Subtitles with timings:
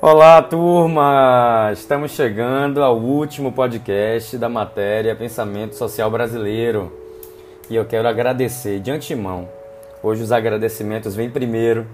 [0.00, 1.70] Olá, turma!
[1.72, 6.92] Estamos chegando ao último podcast da matéria Pensamento Social Brasileiro
[7.68, 9.48] e eu quero agradecer de antemão.
[10.00, 11.84] Hoje os agradecimentos vêm primeiro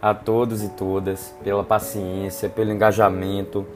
[0.00, 3.66] a todos e todas pela paciência, pelo engajamento,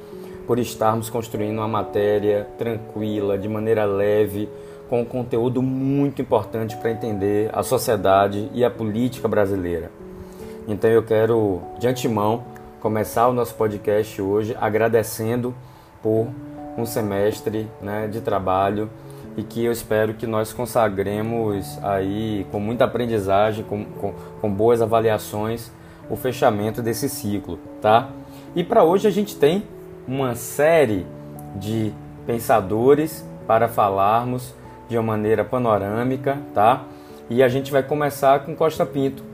[0.46, 4.48] por estarmos construindo uma matéria tranquila, de maneira leve,
[4.88, 9.90] com um conteúdo muito importante para entender a sociedade e a política brasileira.
[10.68, 12.53] Então eu quero de antemão
[12.84, 15.54] começar o nosso podcast hoje agradecendo
[16.02, 16.28] por
[16.76, 18.90] um semestre né, de trabalho
[19.38, 24.82] e que eu espero que nós consagremos aí com muita aprendizagem, com, com, com boas
[24.82, 25.72] avaliações,
[26.10, 28.10] o fechamento desse ciclo, tá?
[28.54, 29.62] E para hoje a gente tem
[30.06, 31.06] uma série
[31.56, 31.90] de
[32.26, 34.54] pensadores para falarmos
[34.90, 36.84] de uma maneira panorâmica, tá?
[37.30, 39.24] E a gente vai começar com Costa Pinto,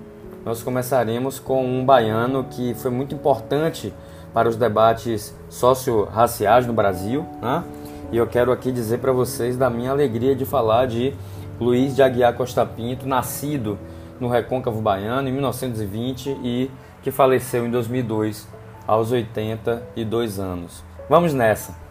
[0.45, 3.93] nós começaremos com um baiano que foi muito importante
[4.33, 7.27] para os debates socio-raciais no Brasil.
[7.43, 7.65] Né?
[8.13, 11.15] E eu quero aqui dizer para vocês da minha alegria de falar de
[11.61, 13.79] Luiz de Aguiar Costa Pinto, nascido
[14.19, 16.71] no Recôncavo Baiano em 1920 e
[17.03, 18.49] que faleceu em 2002
[18.87, 20.83] aos 82 anos.
[21.09, 21.90] Vamos nessa!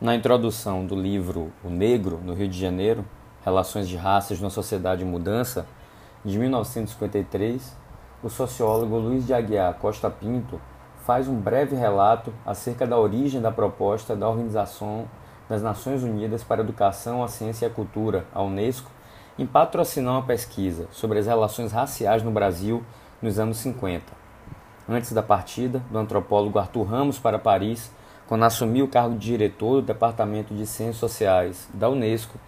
[0.00, 3.04] Na introdução do livro O Negro no Rio de Janeiro,
[3.44, 5.66] Relações de Raças na Sociedade e Mudança,
[6.24, 7.76] de 1953,
[8.22, 10.58] o sociólogo Luiz de Aguiar Costa Pinto
[11.04, 15.04] faz um breve relato acerca da origem da proposta da Organização
[15.46, 18.90] das Nações Unidas para a Educação, a Ciência e a Cultura, a Unesco,
[19.38, 22.82] em patrocinar uma pesquisa sobre as relações raciais no Brasil
[23.20, 24.02] nos anos 50.
[24.88, 27.92] Antes da partida do antropólogo Arthur Ramos para Paris,
[28.30, 32.38] quando assumiu o cargo de diretor do Departamento de Ciências Sociais da Unesco,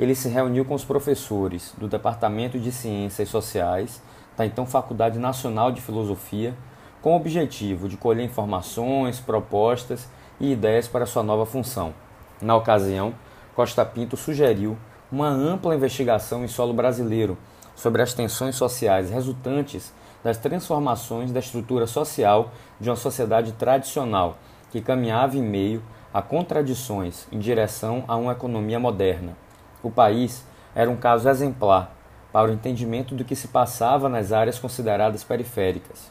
[0.00, 4.00] ele se reuniu com os professores do Departamento de Ciências Sociais
[4.38, 6.54] da então Faculdade Nacional de Filosofia,
[7.02, 10.08] com o objetivo de colher informações, propostas
[10.40, 11.92] e ideias para sua nova função.
[12.40, 13.12] Na ocasião,
[13.54, 14.78] Costa Pinto sugeriu
[15.12, 17.36] uma ampla investigação em solo brasileiro
[17.76, 19.92] sobre as tensões sociais resultantes
[20.24, 24.38] das transformações da estrutura social de uma sociedade tradicional
[24.70, 29.36] que caminhava em meio a contradições em direção a uma economia moderna.
[29.82, 31.94] O país era um caso exemplar
[32.32, 36.10] para o entendimento do que se passava nas áreas consideradas periféricas.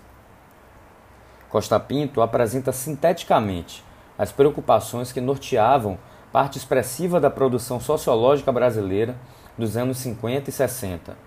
[1.49, 3.83] Costa Pinto apresenta sinteticamente
[4.17, 5.97] as preocupações que norteavam
[6.31, 9.15] parte expressiva da produção sociológica brasileira
[9.57, 11.17] dos anos 50 e 60.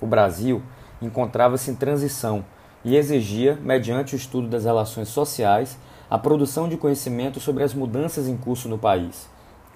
[0.00, 0.62] O Brasil
[1.00, 2.44] encontrava-se em transição
[2.84, 5.78] e exigia, mediante o estudo das relações sociais,
[6.08, 9.28] a produção de conhecimento sobre as mudanças em curso no país.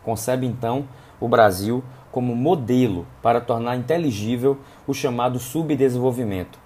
[0.05, 0.85] Concebe então
[1.21, 6.59] o Brasil como modelo para tornar inteligível o chamado subdesenvolvimento.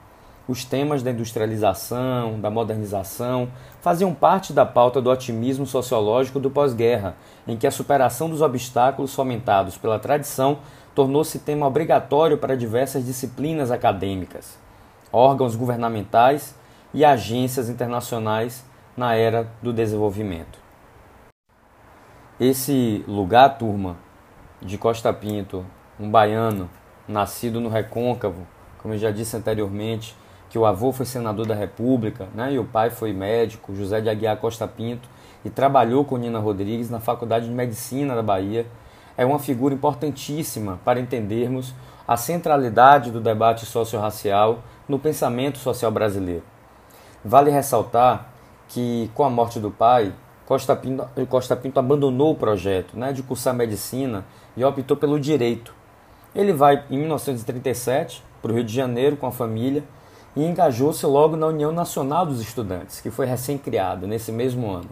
[0.46, 3.48] Os temas da industrialização, da modernização,
[3.80, 7.16] faziam parte da pauta do otimismo sociológico do pós-guerra,
[7.46, 10.58] em que a superação dos obstáculos fomentados pela tradição
[10.94, 14.58] tornou-se tema obrigatório para diversas disciplinas acadêmicas,
[15.10, 16.54] órgãos governamentais
[16.92, 18.64] e agências internacionais
[18.96, 20.58] na era do desenvolvimento.
[22.38, 23.96] Esse lugar, turma,
[24.60, 25.64] de Costa Pinto,
[25.98, 26.68] um baiano,
[27.06, 28.46] nascido no Recôncavo,
[28.78, 30.16] como eu já disse anteriormente,
[30.50, 34.08] que o avô foi senador da República, né, e o pai foi médico, José de
[34.08, 35.08] Aguiar Costa Pinto,
[35.44, 38.66] e trabalhou com Nina Rodrigues na Faculdade de Medicina da Bahia,
[39.16, 41.74] é uma figura importantíssima para entendermos
[42.06, 46.42] a centralidade do debate socio-racial no pensamento social brasileiro.
[47.24, 48.33] Vale ressaltar
[48.68, 50.12] que com a morte do pai,
[50.46, 54.24] Costa Pinto, Costa Pinto abandonou o projeto né, de cursar medicina
[54.56, 55.74] e optou pelo direito.
[56.34, 59.82] Ele vai em 1937 para o Rio de Janeiro com a família
[60.36, 64.90] e engajou-se logo na União Nacional dos Estudantes, que foi recém-criada nesse mesmo ano.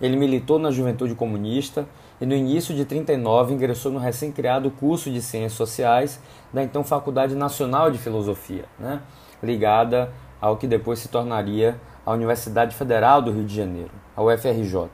[0.00, 1.86] Ele militou na Juventude Comunista
[2.20, 6.20] e no início de 39 ingressou no recém-criado curso de Ciências Sociais
[6.52, 9.00] da então Faculdade Nacional de Filosofia, né,
[9.42, 14.88] ligada ao que depois se tornaria a Universidade Federal do Rio de Janeiro, a UFRJ.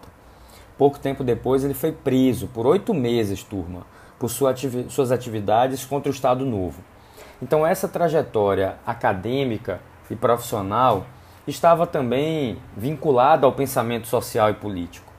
[0.76, 3.86] Pouco tempo depois, ele foi preso por oito meses, turma,
[4.18, 6.82] por sua ativi suas atividades contra o Estado Novo.
[7.40, 9.80] Então, essa trajetória acadêmica
[10.10, 11.06] e profissional
[11.46, 15.12] estava também vinculada ao pensamento social e político.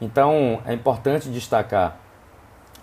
[0.00, 1.98] Então, é importante destacar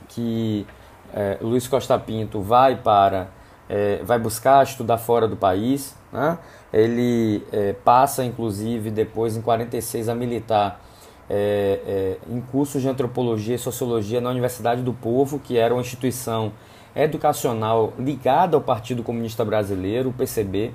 [0.08, 0.66] que
[1.14, 3.28] é, Luiz Costa Pinto vai para
[3.68, 6.40] é, vai buscar estudar fora do país, né?
[6.74, 10.82] Ele é, passa, inclusive, depois em 46 a militar
[11.30, 15.82] é, é, em cursos de antropologia e sociologia na Universidade do Povo, que era uma
[15.82, 16.52] instituição
[16.96, 20.72] educacional ligada ao Partido Comunista Brasileiro, o PCB.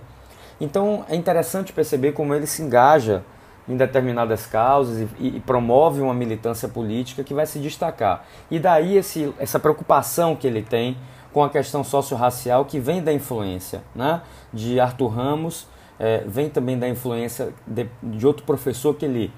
[0.60, 3.22] Então é interessante perceber como ele se engaja
[3.68, 8.26] em determinadas causas e, e, promove uma militância política que vai se destacar.
[8.50, 10.96] E daí esse, essa preocupação que ele tem
[11.32, 14.22] com a questão socio-racial que vem da influência né,
[14.52, 15.66] de Arthur Ramos,
[15.98, 19.30] é, vem também da influência de, de, outro professor que ele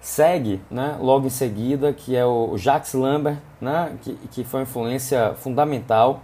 [0.00, 4.64] segue né, logo em seguida, que é o Jacques Lambert, né, que, que foi uma
[4.64, 6.20] influência fundamental.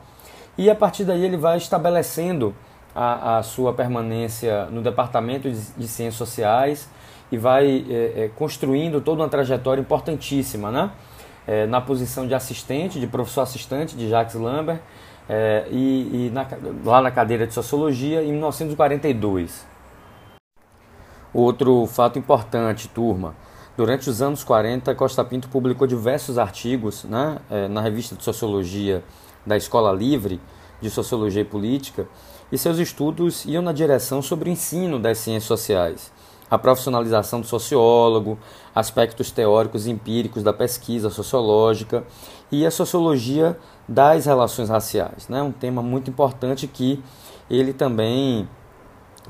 [0.59, 2.55] E a partir daí ele vai estabelecendo
[2.95, 6.89] a, a sua permanência no Departamento de, de Ciências Sociais
[7.33, 10.91] e vai é, é, construindo toda uma trajetória importantíssima, né?
[11.47, 14.81] É, na posição de assistente, de professor assistente de Jacques Lambert,
[15.33, 16.45] é, e, e na,
[16.85, 19.65] lá na cadeira de Sociologia em 1942.
[21.33, 23.37] Outro fato importante, turma,
[23.77, 29.05] durante os anos 40, Costa Pinto publicou diversos artigos né, é, na revista de Sociologia
[29.47, 30.41] da Escola Livre
[30.81, 32.09] de Sociologia e Política,
[32.51, 36.13] e seus estudos iam na direção sobre o ensino das ciências sociais
[36.51, 38.39] a profissionalização do sociólogo,
[38.75, 42.05] aspectos teóricos e empíricos da pesquisa sociológica
[42.51, 43.57] e a sociologia
[43.89, 45.29] das relações raciais.
[45.29, 45.41] Né?
[45.43, 47.03] Um tema muito importante que
[47.49, 48.49] ele também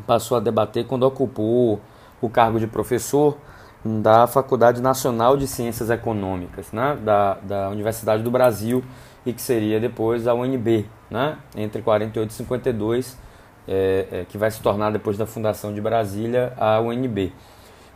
[0.07, 1.81] passou a debater quando ocupou
[2.23, 3.37] o cargo de professor
[3.85, 6.99] da Faculdade Nacional de Ciências Econômicas né?
[7.03, 8.83] da, da Universidade do Brasil
[9.25, 11.37] e que seria depois a UNB, né?
[11.55, 13.30] entre 48 e 52
[13.69, 17.33] é, é, que vai se tornar depois da fundação de Brasília a UNB.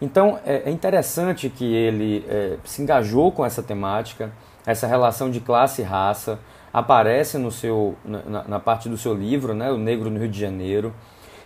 [0.01, 4.31] Então é, é interessante que ele é, se engajou com essa temática,
[4.67, 6.39] essa relação de classe e raça
[6.73, 10.41] aparece no seu, na, na parte do seu livro, né, O Negro no Rio de
[10.41, 10.93] Janeiro.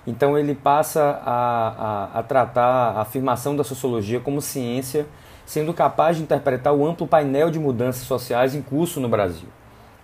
[0.06, 5.06] Então ele passa a, a, a tratar a afirmação da sociologia como ciência,
[5.44, 9.48] sendo capaz de interpretar o amplo painel de mudanças sociais em curso no Brasil.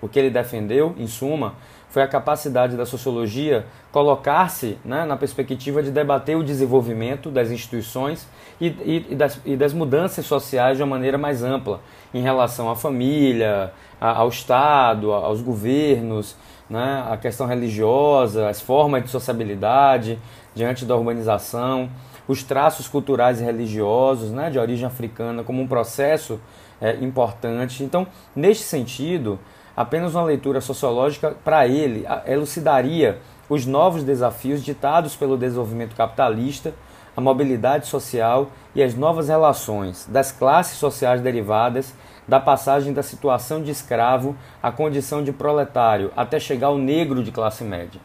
[0.02, 1.54] O que ele defendeu, em suma,
[1.94, 8.26] foi a capacidade da sociologia colocar-se né, na perspectiva de debater o desenvolvimento das instituições
[8.60, 11.80] e, e, e, das, e, das, mudanças sociais de uma maneira mais ampla
[12.12, 16.34] em relação à família, a, ao Estado, a, aos governos,
[16.68, 20.18] né, a questão religiosa, as formas de sociabilidade
[20.52, 21.88] diante da urbanização,
[22.26, 26.40] os traços culturais e religiosos né, de origem africana como um processo
[26.80, 27.84] é, importante.
[27.84, 28.04] Então,
[28.34, 29.38] neste sentido,
[29.76, 33.18] Apenas uma leitura sociológica para ele elucidaria
[33.48, 36.72] os novos desafios ditados pelo desenvolvimento capitalista,
[37.16, 41.92] a mobilidade social e as novas relações das classes sociais derivadas
[42.26, 47.30] da passagem da situação de escravo à condição de proletário, até chegar ao negro de
[47.30, 48.00] classe média.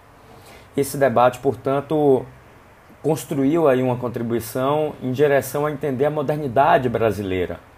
[0.76, 2.26] Esse debate, portanto,
[3.02, 7.69] construiu aí uma contribuição em direção a entender a modernidade brasileira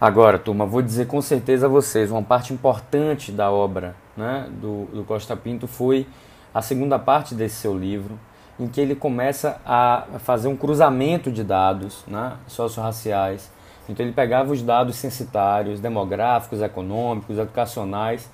[0.00, 4.86] Agora, turma, vou dizer com certeza a vocês, uma parte importante da obra né, do,
[4.86, 6.06] do Costa Pinto foi
[6.52, 8.18] a segunda parte desse seu livro,
[8.58, 13.50] em que ele começa a fazer um cruzamento de dados né, socio-raciais.
[13.88, 18.28] Então ele pegava os dados censitários, demográficos, econômicos, educacionais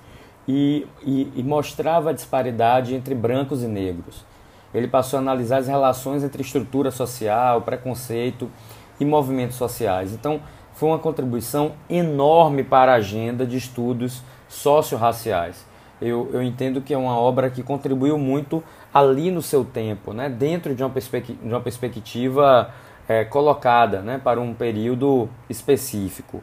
[0.47, 4.25] e, e, e mostrava a disparidade entre brancos e negros.
[4.73, 8.49] Ele passou a analisar as relações entre estrutura social, preconceito
[8.99, 10.13] e movimentos sociais.
[10.13, 10.39] Então,
[10.73, 15.65] foi uma contribuição enorme para a agenda de estudos socio-raciais.
[16.01, 20.29] Eu, eu entendo que é uma obra que contribuiu muito ali no seu tempo, né?
[20.29, 22.73] dentro de uma, perspectiva, de uma perspectiva
[23.07, 24.17] é, colocada né?
[24.17, 26.41] para um período específico.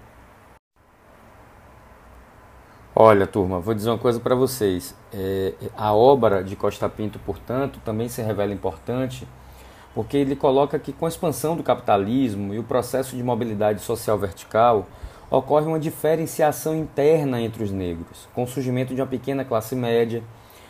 [2.94, 4.94] Olha, turma, vou dizer uma coisa para vocês.
[5.12, 9.26] É, a obra de Costa Pinto, portanto, também se revela importante
[9.98, 14.16] porque ele coloca que com a expansão do capitalismo e o processo de mobilidade social
[14.16, 14.86] vertical,
[15.28, 20.22] ocorre uma diferenciação interna entre os negros, com o surgimento de uma pequena classe média,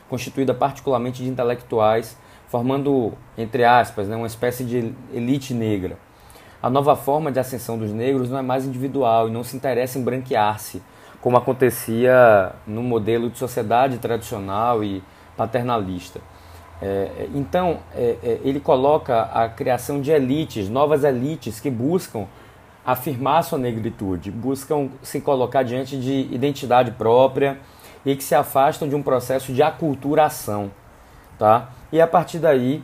[0.09, 2.17] constituída particularmente de intelectuais,
[2.47, 5.99] formando, entre aspas, né, uma espécie de elite negra.
[6.63, 9.99] A nova forma de ascensão dos negros não é mais individual e não se interessa
[9.99, 10.81] em branquear-se,
[11.21, 15.03] como acontecia no modelo de sociedade tradicional e
[15.37, 16.19] paternalista.
[16.81, 22.27] É, então, é, é, ele coloca a criação de elites, novas elites que buscam
[22.87, 27.59] afirmar sua negritude, buscam se colocar diante de identidade própria
[28.07, 30.71] e que se afastam de um processo de aculturação.
[31.39, 31.71] Tá?
[31.93, 32.83] E a partir daí,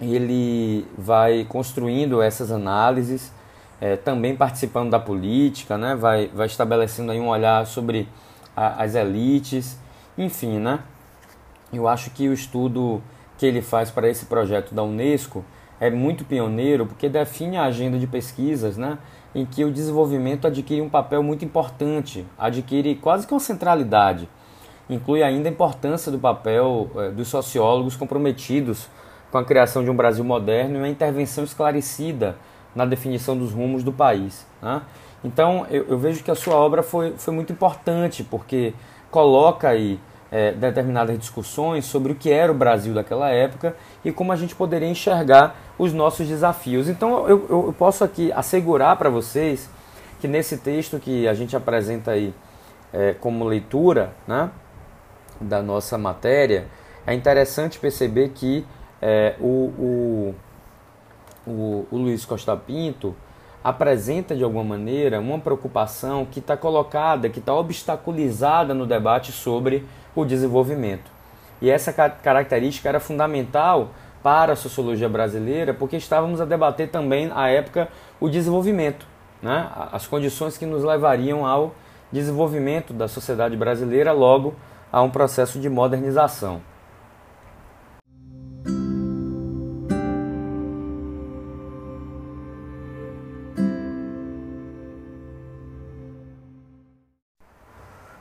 [0.00, 3.32] ele vai construindo essas análises,
[3.80, 5.94] é, também participando da política, né?
[5.94, 8.08] vai, vai estabelecendo aí um olhar sobre
[8.56, 9.78] a, as elites,
[10.16, 10.80] enfim, né?
[11.72, 13.02] Eu acho que o estudo
[13.38, 15.44] que ele faz para esse projeto da Unesco
[15.80, 18.98] é muito pioneiro porque define a agenda de pesquisas, né,
[19.34, 24.28] em que o desenvolvimento adquire um papel muito importante, adquire quase que uma centralidade.
[24.88, 28.88] inclui ainda a importância do papel é, dos sociólogos comprometidos
[29.30, 32.36] com a criação de um Brasil moderno e uma intervenção esclarecida
[32.74, 34.46] na definição dos rumos do país.
[34.60, 34.82] Né?
[35.24, 38.74] Então eu, eu, vejo que a sua obra foi, foi muito importante, porque
[39.10, 39.98] coloca aí
[40.30, 44.54] é, determinadas discussões sobre o que era o Brasil daquela época e como a gente
[44.54, 46.88] poderia enxergar os nossos desafios.
[46.88, 49.68] Então eu, eu posso aqui assegurar para vocês
[50.20, 52.34] que nesse texto que a gente apresenta aí
[52.92, 54.50] é, como leitura né,
[55.40, 56.66] da nossa matéria,
[57.06, 58.64] é interessante perceber que
[59.00, 60.34] é, o, o,
[61.46, 63.16] o, o Luiz Costa Pinto
[63.62, 69.86] apresenta de alguma maneira uma preocupação que está colocada, que está obstaculizada no debate sobre
[70.14, 71.10] o desenvolvimento.
[71.60, 73.90] E essa característica era fundamental
[74.22, 77.88] para a sociologia brasileira, porque estávamos a debater também, à época,
[78.18, 79.06] o desenvolvimento,
[79.42, 79.68] né?
[79.92, 81.74] as condições que nos levariam ao
[82.12, 84.54] desenvolvimento da sociedade brasileira, logo
[84.92, 86.60] a um processo de modernização.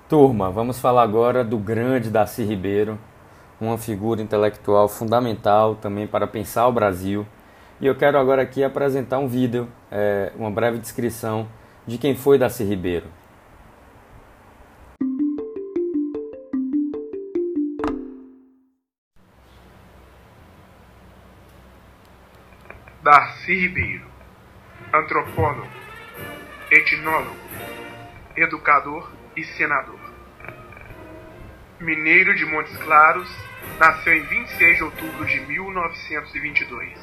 [0.10, 2.98] Turma, vamos falar agora do grande Darcy Ribeiro,
[3.62, 7.28] uma figura intelectual fundamental também para pensar o Brasil.
[7.80, 11.48] E eu quero agora aqui apresentar um vídeo, é, uma breve descrição
[11.86, 13.06] de quem foi Darcy Ribeiro.
[23.04, 24.08] Darcy Ribeiro,
[24.92, 25.68] antropólogo,
[26.72, 27.36] etnólogo,
[28.36, 29.99] educador e senador.
[31.80, 33.34] Mineiro de Montes Claros,
[33.80, 37.00] nasceu em 26 de outubro de 1922.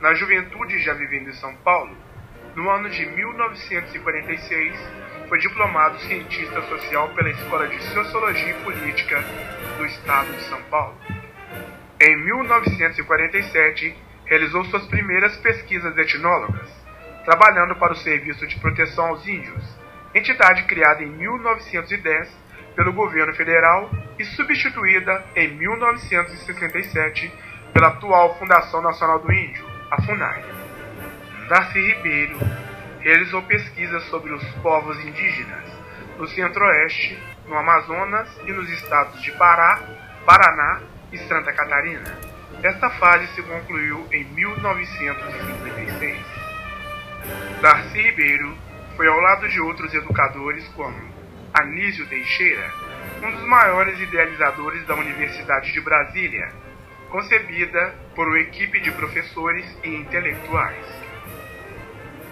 [0.00, 1.96] Na juventude, já vivendo em São Paulo,
[2.54, 4.78] no ano de 1946,
[5.28, 9.20] foi diplomado cientista social pela Escola de Sociologia e Política
[9.76, 10.96] do Estado de São Paulo.
[12.00, 16.70] Em 1947, realizou suas primeiras pesquisas etnólogas,
[17.24, 19.64] trabalhando para o Serviço de Proteção aos Índios,
[20.14, 22.47] entidade criada em 1910
[22.78, 27.32] pelo governo federal e substituída em 1967
[27.72, 30.44] pela atual Fundação Nacional do Índio, a FUNAI.
[31.48, 32.38] Darcy Ribeiro
[33.00, 35.64] realizou pesquisas sobre os povos indígenas
[36.18, 39.82] no Centro-Oeste, no Amazonas e nos estados de Pará,
[40.24, 40.80] Paraná
[41.10, 42.16] e Santa Catarina.
[42.62, 46.16] Esta fase se concluiu em 1956.
[47.60, 48.56] Darcy Ribeiro
[48.96, 51.17] foi ao lado de outros educadores como
[51.54, 52.72] Anísio Teixeira,
[53.22, 56.52] um dos maiores idealizadores da Universidade de Brasília,
[57.10, 60.86] concebida por uma equipe de professores e intelectuais.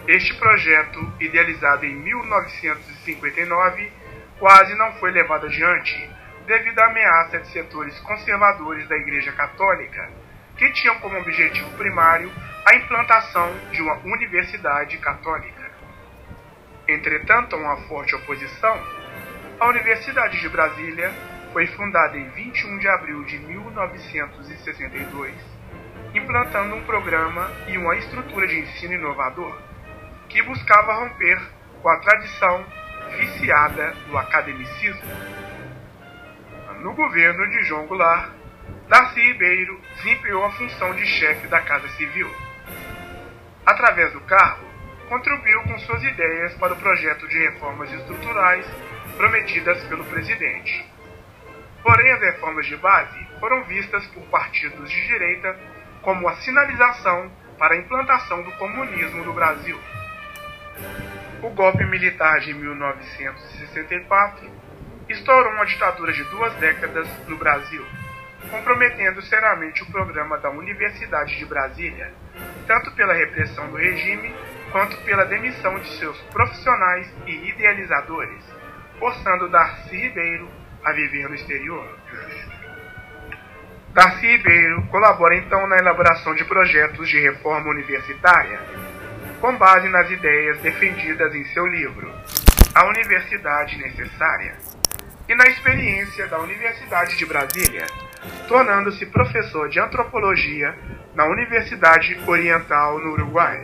[0.06, 3.92] Este projeto, idealizado em 1959,
[4.38, 6.10] quase não foi levado adiante
[6.46, 10.08] devido à ameaça de setores conservadores da Igreja Católica,
[10.56, 12.30] que tinham como objetivo primário
[12.64, 15.70] a implantação de uma universidade católica.
[16.88, 18.80] Entretanto, uma forte oposição,
[19.58, 21.10] a Universidade de Brasília
[21.52, 25.34] foi fundada em 21 de abril de 1962,
[26.14, 29.58] implantando um programa e uma estrutura de ensino inovador
[30.28, 31.40] que buscava romper
[31.80, 32.66] com a tradição
[33.18, 35.10] viciada do academicismo.
[36.80, 38.30] No governo de João Goulart,
[38.88, 42.30] Darcy Ribeiro desempenhou a função de chefe da Casa Civil.
[43.64, 44.66] Através do cargo,
[45.08, 48.66] contribuiu com suas ideias para o projeto de reformas estruturais
[49.16, 50.84] prometidas pelo presidente.
[51.82, 55.56] Porém, as reformas de base foram vistas por partidos de direita
[56.02, 59.78] como a sinalização para a implantação do comunismo no Brasil.
[61.42, 64.50] O golpe militar de 1964
[65.08, 67.84] estourou uma ditadura de duas décadas no Brasil,
[68.50, 72.12] comprometendo seriamente o programa da Universidade de Brasília,
[72.66, 74.34] tanto pela repressão do regime
[74.72, 78.42] quanto pela demissão de seus profissionais e idealizadores,
[78.98, 80.48] forçando Darcy Ribeiro
[80.84, 81.98] a viver no exterior.
[83.92, 88.60] Darcy Ribeiro colabora então na elaboração de projetos de reforma universitária,
[89.40, 92.10] com base nas ideias defendidas em seu livro
[92.74, 94.56] A Universidade Necessária,
[95.28, 97.86] e na experiência da Universidade de Brasília,
[98.48, 100.74] tornando-se professor de antropologia
[101.14, 103.62] na Universidade Oriental no Uruguai.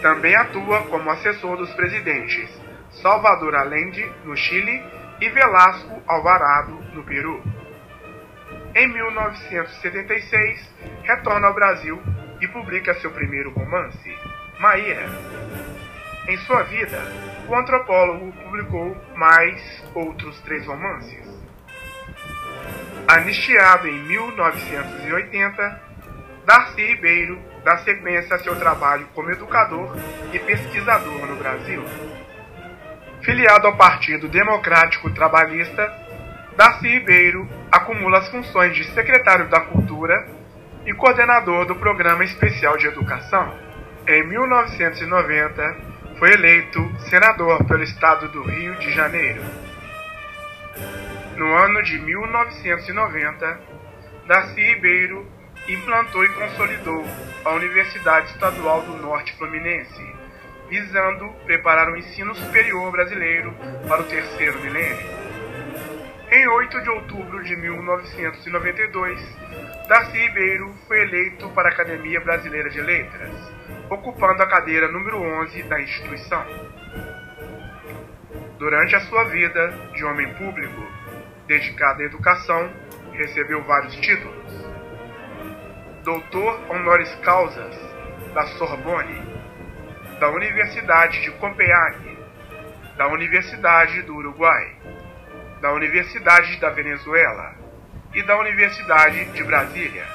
[0.00, 2.48] Também atua como assessor dos presidentes
[3.00, 4.82] Salvador Allende, no Chile,
[5.20, 7.42] e Velasco Alvarado, no Peru.
[8.74, 12.00] Em 1976, retorna ao Brasil
[12.40, 14.16] e publica seu primeiro romance,
[14.58, 15.06] Maíra.
[16.28, 16.98] Em sua vida,
[17.48, 21.40] o antropólogo publicou mais outros três romances,
[23.10, 25.82] Anistiado em 1980,
[26.46, 29.96] Darcy Ribeiro dá sequência a seu trabalho como educador
[30.32, 31.82] e pesquisador no Brasil.
[33.22, 35.92] Filiado ao Partido Democrático Trabalhista,
[36.56, 40.26] Darcy Ribeiro acumula as funções de secretário da Cultura
[40.86, 43.54] e coordenador do Programa Especial de Educação.
[44.08, 45.76] Em 1990,
[46.18, 49.42] foi eleito senador pelo estado do Rio de Janeiro.
[51.36, 53.60] No ano de 1990,
[54.26, 55.26] Darcy Ribeiro
[55.68, 57.04] implantou e consolidou
[57.44, 60.19] a Universidade Estadual do Norte Fluminense,
[60.70, 63.52] visando preparar o ensino superior brasileiro
[63.86, 65.20] para o terceiro milênio.
[66.30, 69.20] Em 8 de outubro de 1992,
[69.88, 73.52] Darcy Ribeiro foi eleito para a Academia Brasileira de Letras,
[73.90, 76.46] ocupando a cadeira número 11 da instituição.
[78.58, 80.86] Durante a sua vida de homem público,
[81.48, 82.70] dedicado à educação,
[83.12, 84.70] recebeu vários títulos
[86.04, 87.76] doutor honoris causas
[88.32, 89.22] da Sorbonne,
[90.20, 92.16] da Universidade de Copenhague,
[92.98, 94.76] da Universidade do Uruguai,
[95.62, 97.54] da Universidade da Venezuela
[98.12, 100.06] e da Universidade de Brasília,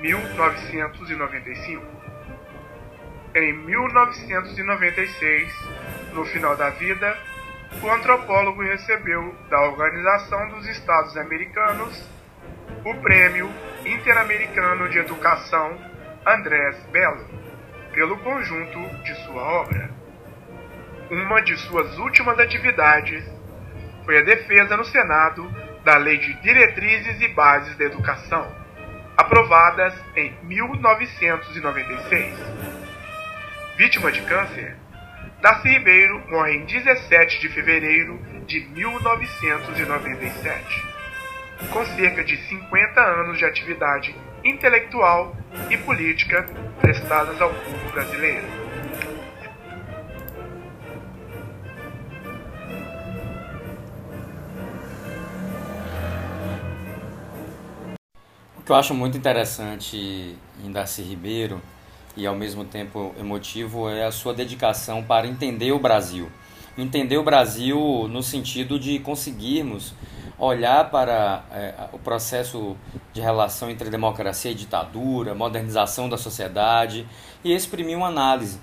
[0.00, 1.84] 1995.
[3.34, 5.52] Em 1996,
[6.14, 7.14] no final da vida,
[7.82, 12.08] o antropólogo recebeu da Organização dos Estados Americanos
[12.86, 13.50] o Prêmio
[13.84, 15.78] Interamericano de Educação
[16.26, 17.45] Andrés Bello,
[17.96, 19.90] pelo conjunto de sua obra.
[21.10, 23.24] Uma de suas últimas atividades
[24.04, 25.50] foi a defesa no Senado
[25.82, 28.54] da Lei de Diretrizes e Bases da Educação,
[29.16, 32.34] aprovadas em 1996.
[33.78, 34.76] Vítima de câncer,
[35.40, 40.96] Darcy Ribeiro morre em 17 de fevereiro de 1997
[41.72, 44.14] com cerca de 50 anos de atividade
[44.48, 45.36] intelectual
[45.68, 46.46] e política
[46.80, 48.46] prestadas ao povo brasileiro.
[58.56, 61.60] O que eu acho muito interessante em Darcy Ribeiro
[62.16, 66.28] e ao mesmo tempo emotivo é a sua dedicação para entender o Brasil.
[66.78, 69.94] Entender o Brasil no sentido de conseguirmos
[70.38, 72.76] olhar para é, o processo
[73.12, 77.06] de relação entre democracia e ditadura, modernização da sociedade
[77.42, 78.60] e exprimir uma análise.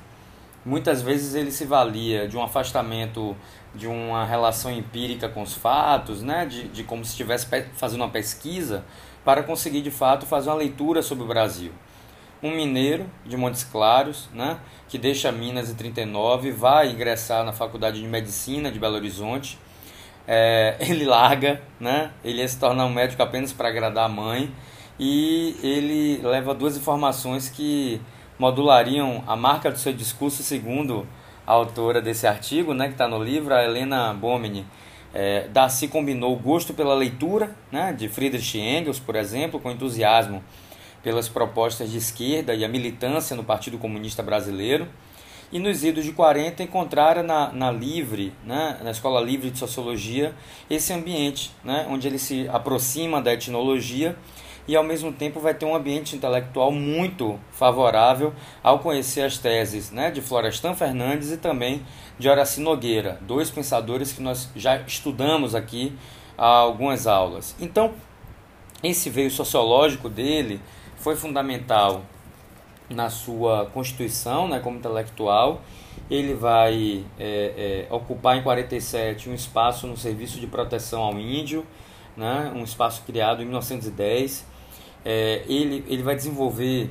[0.66, 3.36] Muitas vezes ele se valia de um afastamento
[3.76, 8.10] de uma relação empírica com os fatos, né, de, de como se estivesse fazendo uma
[8.10, 8.86] pesquisa,
[9.26, 11.72] para conseguir de fato fazer uma leitura sobre o Brasil.
[12.42, 18.00] Um mineiro de Montes Claros, né, que deixa Minas em 39, vai ingressar na Faculdade
[18.00, 19.58] de Medicina de Belo Horizonte,
[20.28, 22.12] é, ele larga, né?
[22.24, 24.52] Ele ia se tornar um médico apenas para agradar a mãe
[25.00, 28.00] e ele leva duas informações que
[28.38, 31.08] modulariam a marca do seu discurso, segundo
[31.46, 34.66] a autora desse artigo, né, que está no livro, a Helena Bomini.
[35.14, 40.44] É, Darcy combinou o gosto pela leitura né, de Friedrich Engels, por exemplo, com entusiasmo
[41.04, 44.88] pelas propostas de esquerda e a militância no Partido Comunista Brasileiro
[45.54, 50.34] e nos idos de 40 encontraram na, na Livre, né, na Escola Livre de Sociologia,
[50.68, 54.18] esse ambiente, né, onde ele se aproxima da etnologia
[54.68, 59.92] e ao mesmo tempo vai ter um ambiente intelectual muito favorável ao conhecer as teses
[59.92, 61.86] né, de Florestan Fernandes e também
[62.18, 65.96] de Horaci Nogueira, dois pensadores que nós já estudamos aqui
[66.36, 67.56] há algumas aulas.
[67.60, 67.94] Então,
[68.82, 70.60] esse veio sociológico dele
[70.96, 72.04] foi fundamental
[72.89, 75.62] na sua constituição né, como intelectual.
[76.10, 81.65] Ele vai é, é, ocupar em 47 um espaço no Serviço de Proteção ao Índio,
[82.15, 84.46] né, um espaço criado em 1910.
[85.06, 86.89] É, ele, ele vai desenvolver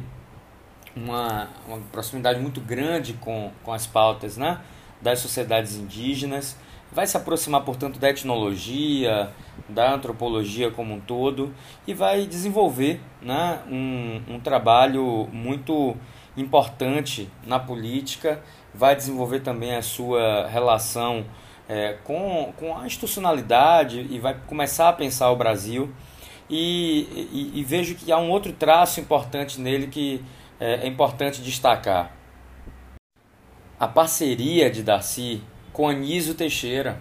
[0.96, 4.60] uma, uma proximidade muito grande com, com as pautas né,
[5.00, 6.56] das sociedades indígenas
[6.92, 9.30] vai se aproximar, portanto, da etnologia,
[9.68, 11.52] da antropologia como um todo
[11.86, 15.96] e vai desenvolver né, um, um trabalho muito
[16.36, 18.42] importante na política,
[18.74, 21.24] vai desenvolver também a sua relação
[21.68, 25.90] é, com, com a institucionalidade e vai começar a pensar o Brasil.
[26.50, 30.22] E, e, e vejo que há um outro traço importante nele que
[30.60, 32.14] é, é importante destacar.
[33.80, 37.00] A parceria de Darcy com Anísio Teixeira.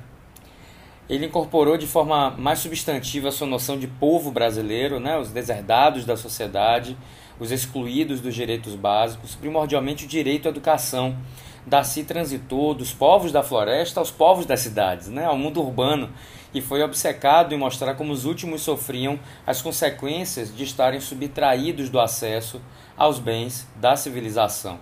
[1.10, 6.06] Ele incorporou de forma mais substantiva a sua noção de povo brasileiro, né, os deserdados
[6.06, 6.96] da sociedade,
[7.40, 11.18] os excluídos dos direitos básicos, primordialmente o direito à educação,
[11.66, 16.10] Darcy transitou dos povos da floresta aos povos das cidades, né, ao mundo urbano,
[16.54, 22.00] e foi obcecado em mostrar como os últimos sofriam as consequências de estarem subtraídos do
[22.00, 22.60] acesso
[22.98, 24.80] aos bens da civilização.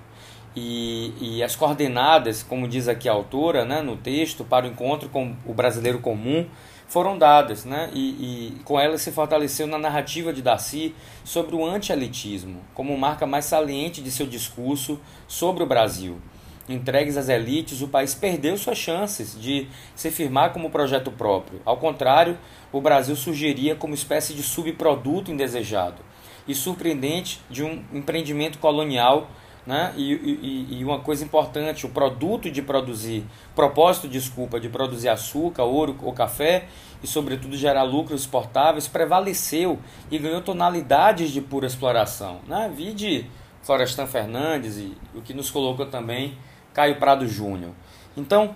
[0.61, 5.07] E, e, as coordenadas, como diz aqui a autora né, no texto, para o encontro
[5.07, 6.45] com o brasileiro comum
[6.85, 8.09] foram dadas, né, e,
[8.57, 10.93] e com elas se fortaleceu na narrativa de Darcy
[11.23, 16.19] sobre o anti-elitismo, como marca mais saliente de seu discurso sobre o Brasil.
[16.67, 21.61] Entregues às elites, o país perdeu suas chances de se firmar como projeto próprio.
[21.63, 22.37] Ao contrário,
[22.71, 26.03] o Brasil surgiria como espécie de subproduto indesejado
[26.47, 29.29] e surpreendente de um empreendimento colonial
[29.65, 29.93] né?
[29.95, 33.23] E, e, e, uma coisa importante, o produto de produzir,
[33.55, 36.65] propósito, desculpa, de produzir açúcar, ouro ou café
[37.03, 42.39] e, sobretudo, gerar lucros exportáveis, prevaleceu e ganhou tonalidades de pura exploração.
[42.47, 42.71] Né?
[42.75, 43.25] Vi de
[43.61, 46.37] Florestan Fernandes e o que nos colocou também
[46.73, 47.71] Caio Prado Júnior.
[48.15, 48.55] Então,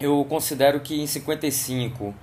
[0.00, 2.14] eu considero que em 55,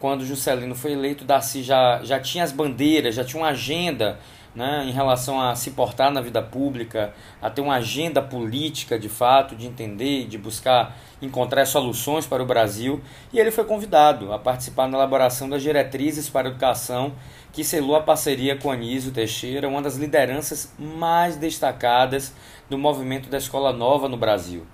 [0.00, 4.18] quando Juscelino foi eleito, Darcy já, já tinha as bandeiras, já tinha uma agenda
[4.54, 9.08] né, em relação a se portar na vida pública, a ter uma agenda política de
[9.08, 13.00] fato, de entender, de buscar encontrar soluções para o Brasil,
[13.32, 17.12] e ele foi convidado a participar na elaboração das diretrizes para a educação
[17.52, 22.32] que selou a parceria com Anísio Teixeira, uma das lideranças mais destacadas
[22.68, 24.66] do movimento da Escola Nova no Brasil.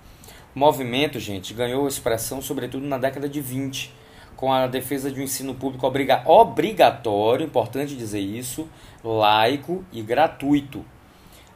[0.55, 3.93] O movimento, gente, ganhou expressão sobretudo na década de 20,
[4.35, 8.67] com a defesa de um ensino público obriga obrigatório, importante dizer isso,
[9.03, 10.85] laico e gratuito.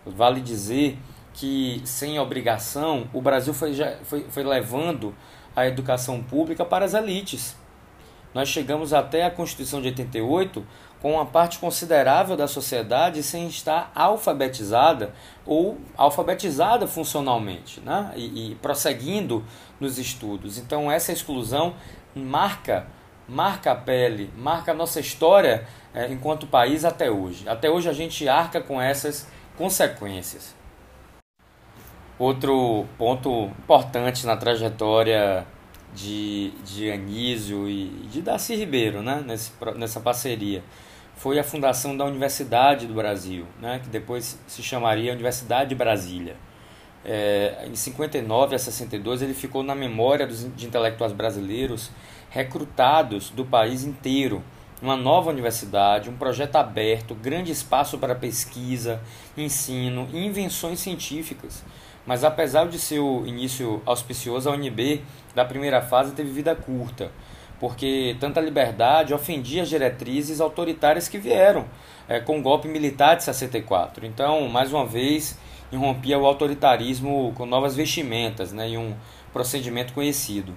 [0.06, 0.98] Vale dizer
[1.34, 5.14] que, sem obrigação, o Brasil foi, foi, foi levando
[5.56, 7.56] a educação pública para as elites.
[8.34, 10.66] Nós chegamos até a Constituição de 88
[11.02, 15.14] com uma parte considerável da sociedade sem estar alfabetizada
[15.46, 18.12] ou alfabetizada funcionalmente, né?
[18.16, 19.44] e, e prosseguindo
[19.80, 20.58] nos estudos.
[20.58, 21.74] Então, essa exclusão
[22.16, 22.88] marca
[23.30, 27.48] marca a pele, marca a nossa história é, enquanto país até hoje.
[27.48, 30.56] Até hoje a gente arca com essas consequências.
[32.18, 35.46] Outro ponto importante na trajetória
[35.94, 40.64] de, de Anísio e de Darcy Ribeiro, né, Nesse, nessa parceria,
[41.16, 46.36] foi a fundação da Universidade do Brasil, né, que depois se chamaria Universidade de Brasília.
[47.06, 51.90] É, em 59 a 62 ele ficou na memória dos, de intelectuais brasileiros
[52.30, 54.44] recrutados do país inteiro.
[54.82, 59.02] Uma nova universidade, um projeto aberto, grande espaço para pesquisa,
[59.38, 61.64] ensino e invenções científicas.
[62.06, 65.02] Mas apesar de seu início auspicioso, a UNB
[65.36, 67.12] da primeira fase teve vida curta,
[67.60, 71.66] porque tanta liberdade ofendia as diretrizes autoritárias que vieram
[72.08, 74.06] é, com o golpe militar de 64.
[74.06, 75.38] Então, mais uma vez,
[75.72, 78.96] irrompia o autoritarismo com novas vestimentas né, e um
[79.32, 80.56] procedimento conhecido.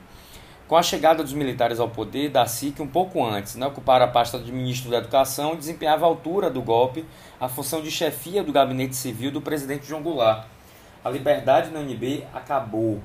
[0.68, 4.08] Com a chegada dos militares ao poder, Darcy, que um pouco antes né, ocupara a
[4.08, 7.04] pasta de ministro da Educação, desempenhava à altura do golpe
[7.38, 10.46] a função de chefia do gabinete civil do presidente João Goulart.
[11.04, 13.02] A liberdade na UNB acabou.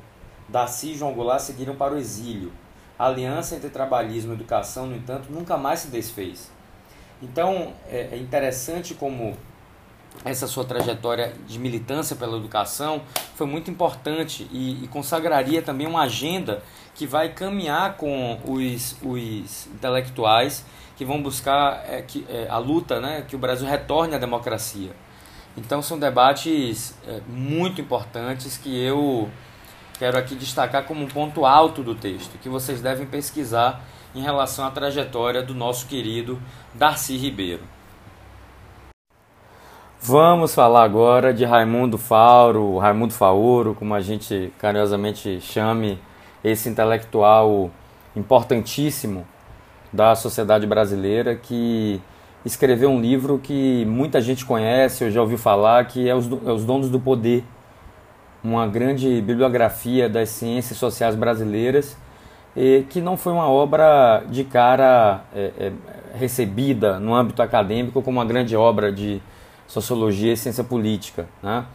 [0.47, 2.53] Darcy e João Goulart seguiram para o exílio.
[2.97, 6.49] A aliança entre trabalhismo e educação, no entanto, nunca mais se desfez.
[7.21, 9.35] Então, é, é interessante como
[10.25, 13.01] essa sua trajetória de militância pela educação
[13.35, 16.61] foi muito importante e, e, consagraria também uma agenda
[16.95, 20.65] que vai caminhar com os, os intelectuais
[20.95, 24.91] que vão buscar é, que, é, a luta, né, que o Brasil retorne à democracia.
[25.55, 29.29] Então são debates é, muito importantes que eu
[29.97, 34.65] quero aqui destacar como um ponto alto do texto, que vocês devem pesquisar em relação
[34.65, 36.41] à trajetória do nosso querido
[36.73, 37.76] Darcy Ribeiro.
[40.07, 45.99] Vamos falar agora de Raimundo Fauro, Raimundo Fauro, como a gente carinhosamente chame
[46.41, 47.69] esse intelectual
[48.15, 49.27] importantíssimo
[49.91, 51.99] da sociedade brasileira que
[52.45, 56.51] escreveu um livro que muita gente conhece, ou já ouviu falar, que é Os, é
[56.53, 57.43] Os Donos do Poder,
[58.41, 61.97] uma grande bibliografia das ciências sociais brasileiras,
[62.55, 65.71] e que não foi uma obra de cara é, é,
[66.17, 69.21] recebida no âmbito acadêmico como uma grande obra de
[69.67, 71.27] sociologia e ciência política.
[71.43, 71.65] Né?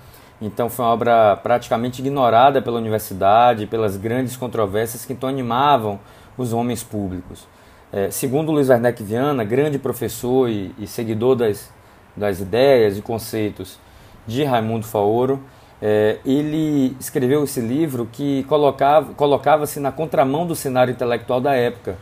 [0.41, 6.01] Então foi uma obra praticamente ignorada pela universidade, pelas grandes controvérsias que então animavam
[6.37, 7.47] os homens públicos.
[7.93, 11.71] É, segundo Luiz Werneck Viana, grande professor e, e, seguidor das,
[12.17, 13.79] das ideias e conceitos
[14.27, 15.41] de Raimundo Faoro,
[15.81, 21.99] é, ele escreveu esse livro que colocava, colocava-se na contramão do cenário intelectual da época.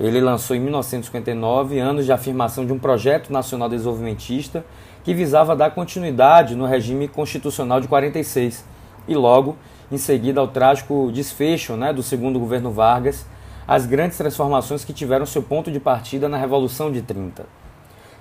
[0.00, 4.64] Ele lançou em 1959 anos de afirmação de um projeto nacional desenvolvimentista
[5.08, 8.62] que visava dar continuidade no regime constitucional de 46
[9.08, 9.56] e logo
[9.90, 13.24] em seguida ao trágico desfecho né, do segundo governo Vargas,
[13.66, 17.46] as grandes transformações que tiveram seu ponto de partida na Revolução de 30.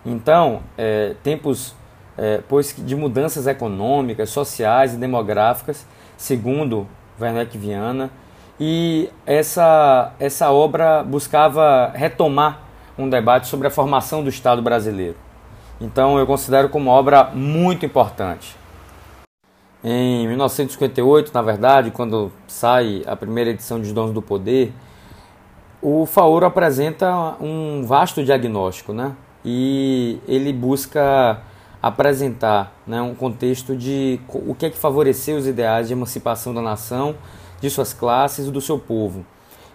[0.05, 1.75] Então, é, tempos
[2.17, 6.87] é, pois de mudanças econômicas, sociais e demográficas, segundo
[7.19, 8.09] Werneck Viana,
[8.57, 12.61] e essa, essa obra buscava retomar
[12.97, 15.26] um debate sobre a formação do Estado brasileiro.
[15.79, 18.55] Então eu considero como obra muito importante.
[19.83, 24.73] Em 1958, na verdade, quando sai a primeira edição de Dons do Poder,
[25.81, 29.15] o Faoro apresenta um vasto diagnóstico, né?
[29.45, 31.41] E ele busca
[31.81, 36.61] apresentar né, um contexto de o que é que favoreceu os ideais de emancipação da
[36.61, 37.15] nação,
[37.61, 39.25] de suas classes e do seu povo.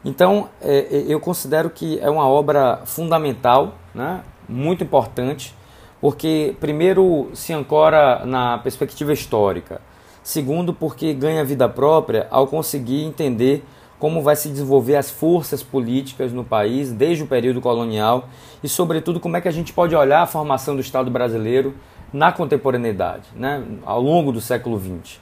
[0.04, 5.54] Então, é, é, eu considero que é uma obra fundamental, né, muito importante,
[6.02, 9.80] porque, primeiro, se ancora na perspectiva histórica,
[10.20, 13.64] segundo, porque ganha vida própria ao conseguir entender
[14.00, 18.28] como vai se desenvolver as forças políticas no país desde o período colonial
[18.64, 21.72] e, sobretudo, como é que a gente pode olhar a formação do Estado brasileiro
[22.12, 25.20] na contemporaneidade, né, ao longo do século XX.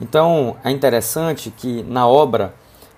[0.00, 2.54] Então é interessante que na obra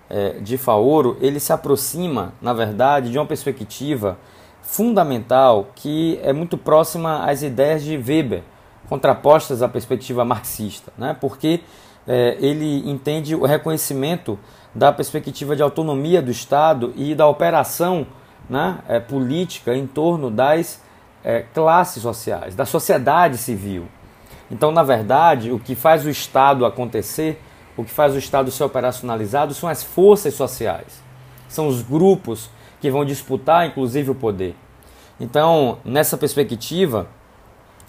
[0.08, 4.16] é, de Faoro ele se aproxima, na verdade, de uma perspectiva
[4.64, 8.42] fundamental que é muito próxima às ideias de Weber,
[8.88, 11.60] contrapostas à perspectiva marxista, né, porque
[12.06, 14.38] é, ele entende o reconhecimento
[14.74, 18.06] da perspectiva de autonomia do Estado e da operação
[18.48, 20.82] né, é, política em torno das
[21.22, 23.86] é, classes sociais, da sociedade civil.
[24.50, 27.40] Então, na verdade, o que faz o Estado acontecer,
[27.76, 31.02] o que faz o Estado ser operacionalizado são as forças sociais,
[31.48, 32.50] são os grupos
[32.84, 34.54] que vão disputar, inclusive, o poder.
[35.18, 37.06] Então, nessa perspectiva,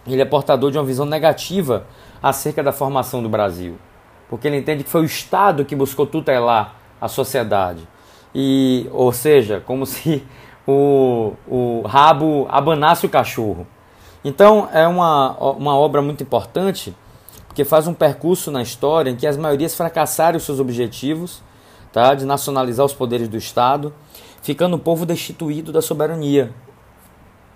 [0.07, 1.85] ele é portador de uma visão negativa
[2.23, 3.75] acerca da formação do Brasil,
[4.29, 7.85] porque ele entende que foi o Estado que buscou tutelar a sociedade.
[8.33, 10.25] E, ou seja, como se
[10.65, 13.67] o, o rabo abanasse o cachorro.
[14.23, 16.95] Então é uma, uma obra muito importante
[17.49, 21.43] porque faz um percurso na história em que as maiorias fracassaram os seus objetivos
[21.91, 23.93] tá, de nacionalizar os poderes do Estado,
[24.45, 26.53] ficando o povo destituído da soberania.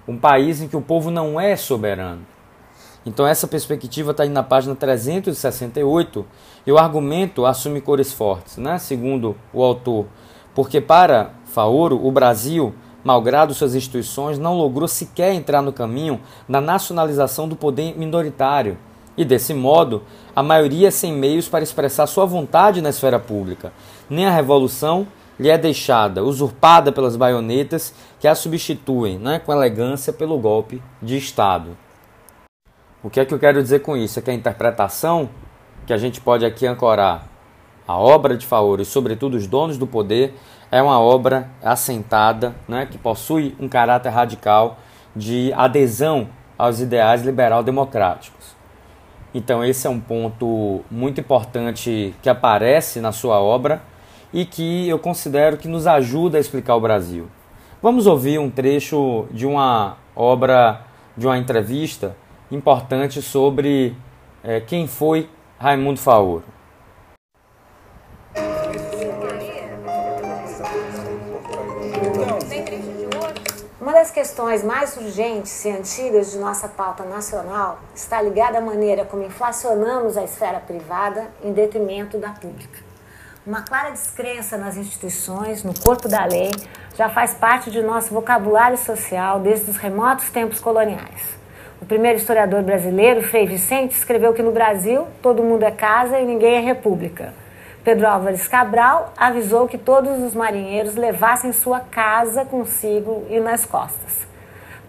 [0.07, 2.25] Um país em que o povo não é soberano.
[3.05, 6.25] Então essa perspectiva está aí na página 368
[6.65, 8.79] e o argumento assume cores fortes, né?
[8.79, 10.07] segundo o autor,
[10.55, 12.73] porque para Faoro o Brasil
[13.03, 18.79] malgrado suas instituições, não logrou sequer entrar no caminho da nacionalização do poder minoritário.
[19.15, 20.01] E desse modo,
[20.35, 23.71] a maioria sem meios para expressar sua vontade na esfera pública.
[24.09, 25.07] Nem a revolução
[25.39, 31.17] lhe é deixada, usurpada pelas baionetas que a substituem, né, com elegância, pelo golpe de
[31.17, 31.77] Estado.
[33.01, 34.19] O que é que eu quero dizer com isso?
[34.19, 35.29] É que a interpretação
[35.87, 37.27] que a gente pode aqui ancorar
[37.87, 40.35] a obra de Faoro e, sobretudo, os donos do poder
[40.69, 44.77] é uma obra assentada, né, que possui um caráter radical
[45.15, 48.55] de adesão aos ideais liberal-democráticos.
[49.33, 53.81] Então, esse é um ponto muito importante que aparece na sua obra
[54.33, 57.27] e que eu considero que nos ajuda a explicar o Brasil.
[57.81, 60.81] Vamos ouvir um trecho de uma obra,
[61.15, 62.15] de uma entrevista
[62.51, 63.95] importante sobre
[64.43, 66.43] é, quem foi Raimundo Faoro.
[73.99, 79.23] das questões mais urgentes e antigas de nossa pauta nacional está ligada à maneira como
[79.23, 82.88] inflacionamos a esfera privada em detrimento da pública.
[83.47, 86.51] Uma clara descrença nas instituições, no corpo da lei,
[86.97, 91.39] já faz parte de nosso vocabulário social desde os remotos tempos coloniais.
[91.81, 96.25] O primeiro historiador brasileiro, Frei Vicente, escreveu que no Brasil todo mundo é casa e
[96.25, 97.33] ninguém é república.
[97.81, 104.27] Pedro Álvares Cabral avisou que todos os marinheiros levassem sua casa consigo e nas costas.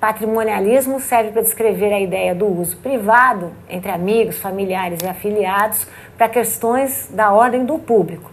[0.00, 5.86] Patrimonialismo serve para descrever a ideia do uso privado entre amigos, familiares e afiliados
[6.18, 8.29] para questões da ordem do público,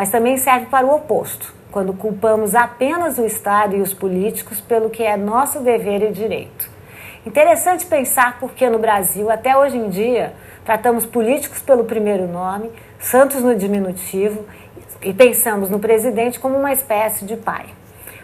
[0.00, 4.88] mas também serve para o oposto, quando culpamos apenas o Estado e os políticos pelo
[4.88, 6.70] que é nosso dever e direito.
[7.26, 10.32] Interessante pensar porque no Brasil, até hoje em dia,
[10.64, 14.46] tratamos políticos pelo primeiro nome, santos no diminutivo
[15.02, 17.66] e pensamos no presidente como uma espécie de pai.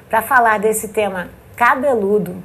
[0.09, 2.37] Para falar desse tema cabeludo,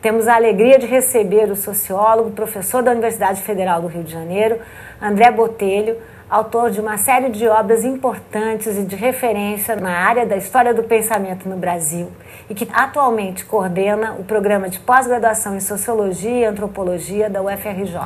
[0.00, 4.58] temos a alegria de receber o sociólogo, professor da Universidade Federal do Rio de Janeiro,
[5.00, 5.96] André Botelho,
[6.32, 10.82] autor de uma série de obras importantes e de referência na área da história do
[10.82, 12.10] pensamento no Brasil
[12.48, 18.00] e que atualmente coordena o programa de pós-graduação em Sociologia e Antropologia da UFRJ.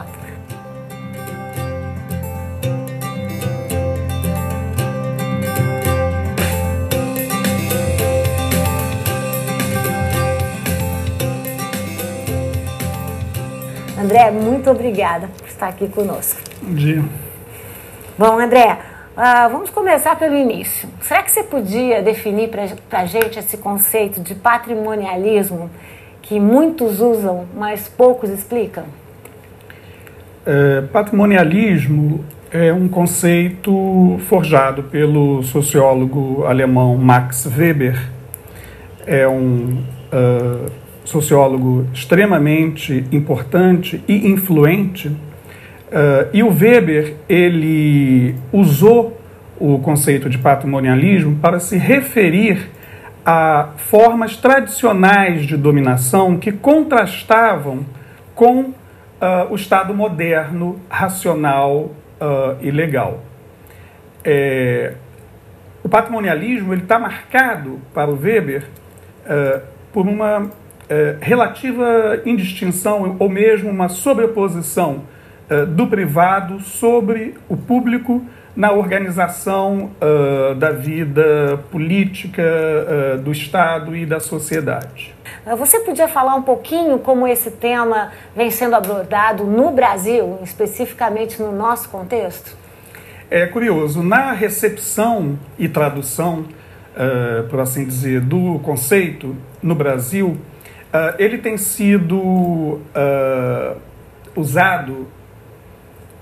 [13.97, 16.41] André, muito obrigada por estar aqui conosco.
[16.61, 17.26] Bom dia.
[18.19, 18.79] Bom, André,
[19.15, 20.89] uh, vamos começar pelo início.
[21.03, 25.71] Será que você podia definir para a gente esse conceito de patrimonialismo
[26.23, 28.85] que muitos usam, mas poucos explicam?
[30.47, 38.01] É, patrimonialismo é um conceito forjado pelo sociólogo alemão Max Weber.
[39.07, 40.71] É um uh,
[41.05, 45.15] sociólogo extremamente importante e influente.
[45.87, 49.21] Uh, e o Weber ele usou
[49.59, 52.69] o conceito de patrimonialismo para se referir
[53.25, 57.87] a formas tradicionais de dominação que contrastavam
[58.35, 58.75] com uh,
[59.49, 63.23] o Estado moderno, racional uh, e legal.
[64.25, 64.95] É,
[65.85, 68.65] o patrimonialismo está marcado para o Weber
[69.93, 70.51] por uma
[71.21, 75.05] relativa indistinção ou mesmo uma sobreposição
[75.75, 78.21] do privado sobre o público
[78.57, 85.15] na organização uh, da vida política uh, do Estado e da sociedade.
[85.59, 91.53] Você podia falar um pouquinho como esse tema vem sendo abordado no Brasil, especificamente no
[91.53, 92.57] nosso contexto?
[93.31, 96.47] É curioso, na recepção e tradução,
[96.97, 100.39] uh, por assim dizer, do conceito no Brasil,
[101.19, 102.81] ele tem sido
[104.35, 105.07] usado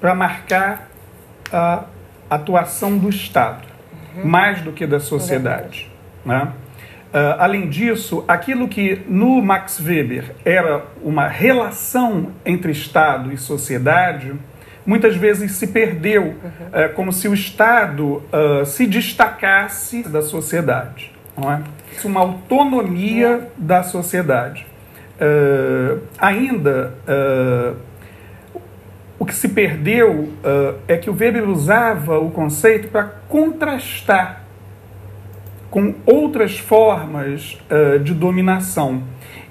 [0.05, 0.91] para marcar
[1.51, 1.85] a
[2.29, 3.67] atuação do Estado,
[4.15, 4.27] uhum.
[4.27, 5.91] mais do que da sociedade.
[6.27, 6.43] Né?
[6.45, 14.35] Uh, além disso, aquilo que no Max Weber era uma relação entre Estado e sociedade,
[14.85, 16.35] muitas vezes se perdeu, uhum.
[16.35, 21.11] uh, como se o Estado uh, se destacasse da sociedade.
[21.35, 21.63] Não é?
[22.05, 23.47] Uma autonomia uhum.
[23.57, 24.67] da sociedade.
[26.19, 26.93] ainda
[29.19, 34.43] o que se perdeu uh, é que o Weber usava o conceito para contrastar
[35.71, 39.03] com outras formas uh, de dominação.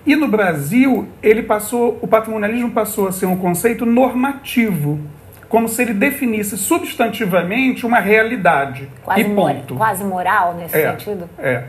[0.05, 4.99] E no Brasil, ele passou, o patrimonialismo passou a ser um conceito normativo,
[5.47, 8.89] como se ele definisse substantivamente uma realidade.
[9.01, 9.75] Quase, e ponto.
[9.75, 11.29] quase moral nesse é, sentido?
[11.39, 11.63] É.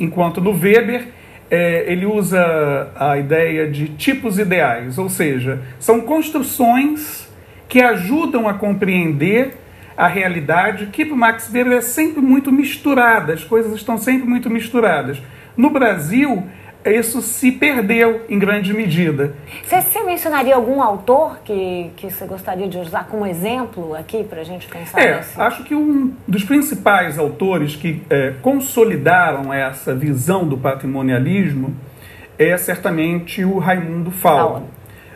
[0.00, 1.08] Enquanto no Weber
[1.52, 7.30] é, ele usa a ideia de tipos ideais, ou seja, são construções
[7.68, 9.58] que ajudam a compreender
[9.94, 14.48] a realidade, que para Max Weber é sempre muito misturada, as coisas estão sempre muito
[14.48, 15.20] misturadas.
[15.54, 16.42] No Brasil,
[16.84, 19.34] isso se perdeu em grande medida.
[19.62, 24.40] Você, você, mencionaria algum autor que, que você gostaria de usar como exemplo aqui para
[24.40, 25.40] a gente pensar é, nesse?
[25.40, 31.74] Acho que um dos principais autores que é, consolidaram essa visão do patrimonialismo
[32.38, 34.64] é certamente o Raimundo Fauro,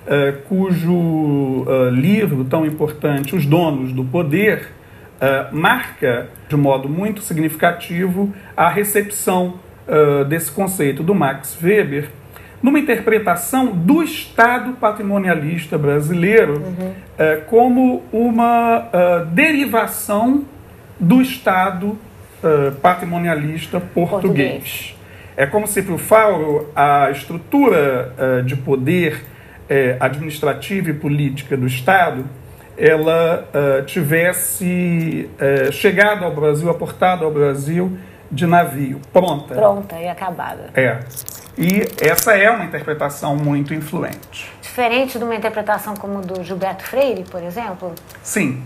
[0.07, 4.69] é, cujo uh, livro tão importante, Os Donos do Poder,
[5.21, 9.55] uh, marca de modo muito significativo a recepção
[9.89, 12.09] uh, desse conceito do Max Weber
[12.63, 16.89] numa interpretação do Estado patrimonialista brasileiro uhum.
[16.91, 20.45] uh, como uma uh, derivação
[20.99, 21.99] do Estado
[22.81, 24.21] patrimonialista português.
[24.21, 24.97] português.
[25.37, 29.25] É como se para o Fauro a estrutura de poder
[29.99, 32.25] administrativa e política do Estado
[32.77, 33.49] ela
[33.87, 35.29] tivesse
[35.73, 37.99] chegado ao Brasil, aportado ao Brasil
[38.31, 39.55] de navio, pronta.
[39.55, 40.71] Pronta e acabada.
[40.75, 41.01] É.
[41.59, 44.53] E essa é uma interpretação muito influente.
[44.61, 47.95] Diferente de uma interpretação como do Gilberto Freire, por exemplo?
[48.23, 48.63] Sim.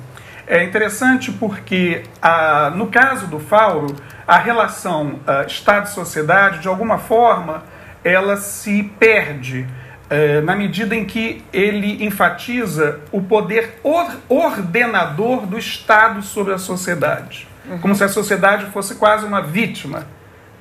[0.46, 3.94] É interessante porque, a, no caso do Fauro,
[4.26, 7.62] a relação uh, Estado-sociedade, de alguma forma,
[8.02, 15.56] ela se perde uh, na medida em que ele enfatiza o poder or ordenador do
[15.56, 17.78] Estado sobre a sociedade uhum.
[17.78, 20.06] como se a sociedade fosse quase uma vítima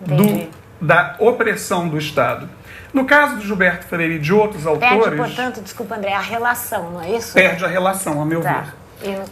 [0.02, 2.50] do, da opressão do Estado.
[2.94, 5.04] No caso do Gilberto Freire e de outros autores.
[5.04, 7.34] Perde, portanto, desculpa, André, a relação, não é isso?
[7.34, 8.74] Perde a relação, a meu tá.
[9.02, 9.18] ver.
[9.18, 9.26] No...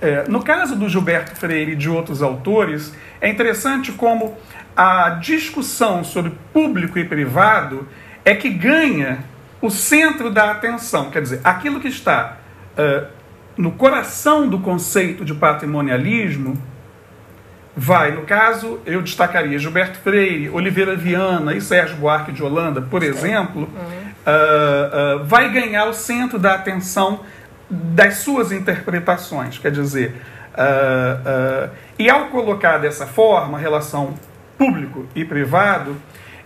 [0.00, 4.36] É, no caso do Gilberto Freire e de outros autores, é interessante como
[4.76, 7.88] a discussão sobre público e privado
[8.24, 9.20] é que ganha
[9.60, 11.10] o centro da atenção.
[11.10, 12.36] Quer dizer, aquilo que está
[12.76, 13.06] uh,
[13.56, 16.60] no coração do conceito de patrimonialismo
[17.76, 23.02] vai, no caso, eu destacaria Gilberto Freire, Oliveira Viana e Sérgio Buarque de Holanda, por
[23.02, 25.20] exemplo, uhum.
[25.20, 27.20] uh, uh, vai ganhar o centro da atenção
[27.68, 29.58] das suas interpretações.
[29.58, 30.14] Quer dizer,
[30.54, 31.68] uh,
[31.98, 34.14] e ao colocar dessa forma a relação
[34.56, 35.96] público e privado,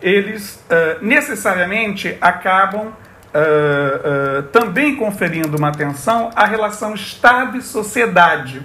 [0.03, 0.65] eles
[1.03, 2.93] necessariamente acabam
[4.51, 8.63] também conferindo uma atenção à relação Estado e sociedade,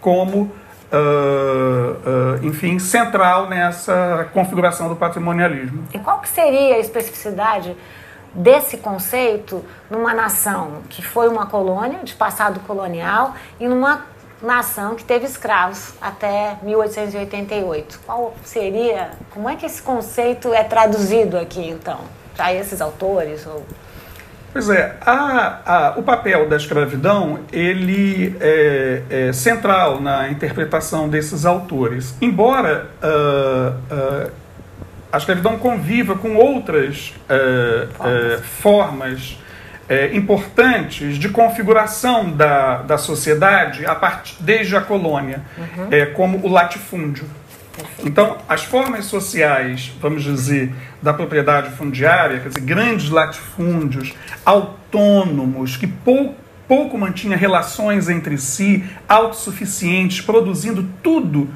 [0.00, 0.52] como,
[0.92, 5.84] uh, enfim, central nessa configuração do patrimonialismo.
[5.92, 7.76] E qual que seria a especificidade
[8.34, 14.04] desse conceito numa nação que foi uma colônia de passado colonial e numa
[14.42, 18.00] nação que teve escravos até 1888.
[18.04, 22.00] Qual seria, como é que esse conceito é traduzido aqui então,
[22.36, 23.64] para esses autores ou
[24.54, 31.44] Pois é, a, a, o papel da escravidão ele é, é, central na interpretação desses
[31.44, 32.16] autores.
[32.22, 34.30] Embora uh, uh,
[35.12, 39.38] a escravidão conviva com outras uh, formas, formas
[40.14, 46.14] importantes de configuração da, da sociedade a part, desde a colônia, uhum.
[46.14, 47.26] como o latifúndio.
[48.04, 50.72] Então, as formas sociais, vamos dizer,
[51.02, 54.14] da propriedade fundiária, quer dizer, grandes latifúndios,
[54.44, 56.34] autônomos, que pouco,
[56.68, 61.48] pouco mantinha relações entre si, autossuficientes, produzindo tudo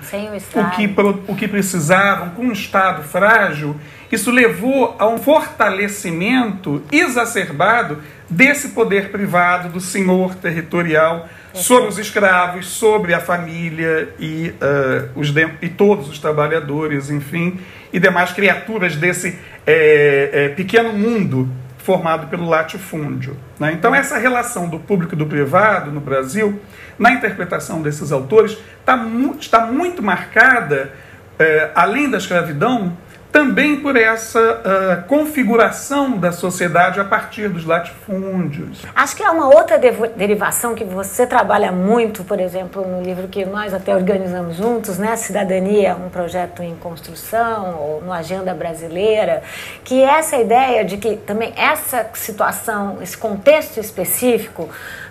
[0.55, 3.77] o, o, que, o que precisavam, com um Estado frágil,
[4.11, 7.99] isso levou a um fortalecimento exacerbado
[8.29, 15.33] desse poder privado do senhor territorial sobre os escravos, sobre a família e, uh, os
[15.63, 17.59] e todos os trabalhadores, enfim,
[17.93, 21.49] e demais criaturas desse é, é, pequeno mundo
[21.79, 23.37] formado pelo latifúndio.
[23.59, 23.73] Né?
[23.73, 26.61] Então, essa relação do público e do privado no Brasil,
[26.99, 30.93] na interpretação desses autores, tá mu está muito marcada,
[31.39, 32.97] é, além da escravidão,
[33.31, 38.83] também por essa uh, configuração da sociedade a partir dos latifúndios.
[38.95, 43.45] Acho que é uma outra derivação que você trabalha muito, por exemplo, no livro que
[43.45, 49.43] nós até organizamos juntos, né, Cidadania, um projeto em construção, ou no Agenda Brasileira,
[49.85, 54.69] que é essa ideia de que também essa situação, esse contexto específico,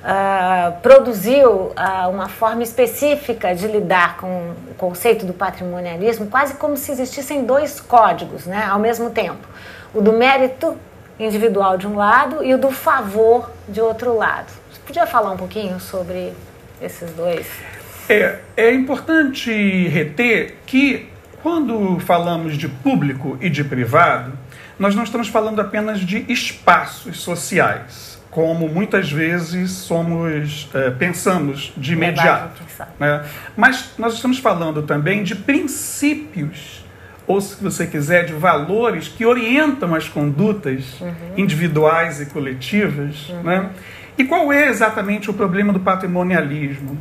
[0.07, 6.77] uh, produziu uh, uma forma específica de lidar com o conceito do patrimonialismo, quase como
[6.77, 9.45] se existissem dois códigos né, ao mesmo tempo:
[9.93, 10.77] o do mérito
[11.19, 14.47] individual de um lado e o do favor de outro lado.
[14.71, 16.31] Você podia falar um pouquinho sobre
[16.81, 17.47] esses dois?
[18.07, 19.51] É, é importante
[19.87, 21.09] reter que
[21.43, 24.31] quando falamos de público e de privado,
[24.79, 31.93] nós não estamos falando apenas de espaços sociais como muitas vezes somos é, pensamos de
[31.93, 32.61] imediato.
[32.99, 33.25] Né?
[33.55, 36.85] Mas nós estamos falando também de princípios,
[37.25, 41.13] ou se você quiser, de valores que orientam as condutas uhum.
[41.35, 43.29] individuais e coletivas.
[43.29, 43.43] Uhum.
[43.43, 43.69] Né?
[44.17, 46.97] E qual é exatamente o problema do patrimonialismo?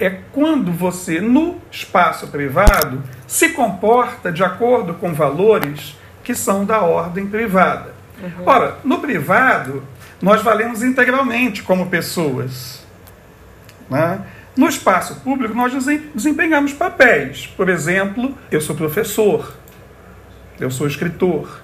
[0.00, 6.80] É quando você, no espaço privado, se comporta de acordo com valores que são da
[6.80, 7.94] ordem privada.
[8.20, 8.44] Uhum.
[8.46, 9.84] Ora, no privado,
[10.20, 12.84] nós valemos integralmente como pessoas.
[13.90, 14.20] Né?
[14.56, 15.72] No espaço público, nós
[16.14, 17.46] desempenhamos papéis.
[17.46, 19.54] Por exemplo, eu sou professor,
[20.60, 21.60] eu sou escritor.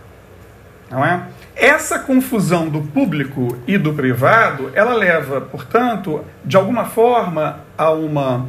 [0.90, 1.28] Não é?
[1.54, 8.48] Essa confusão do público e do privado, ela leva, portanto, de alguma forma, a uma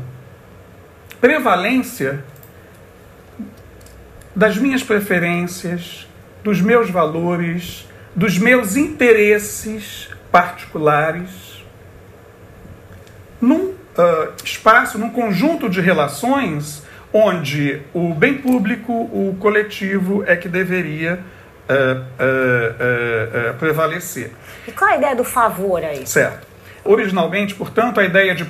[1.20, 2.24] prevalência
[4.36, 6.08] das minhas preferências,
[6.44, 11.64] dos meus valores, dos meus interesses particulares
[13.40, 16.84] num uh, espaço, num conjunto de relações
[17.14, 21.20] onde o bem público, o coletivo é que deveria
[21.70, 24.32] uh, uh, prevalecer.
[24.68, 26.06] E qual a ideia do favor aí?
[26.08, 26.48] Certo.
[26.86, 28.46] Originalmente, portanto, a ideia de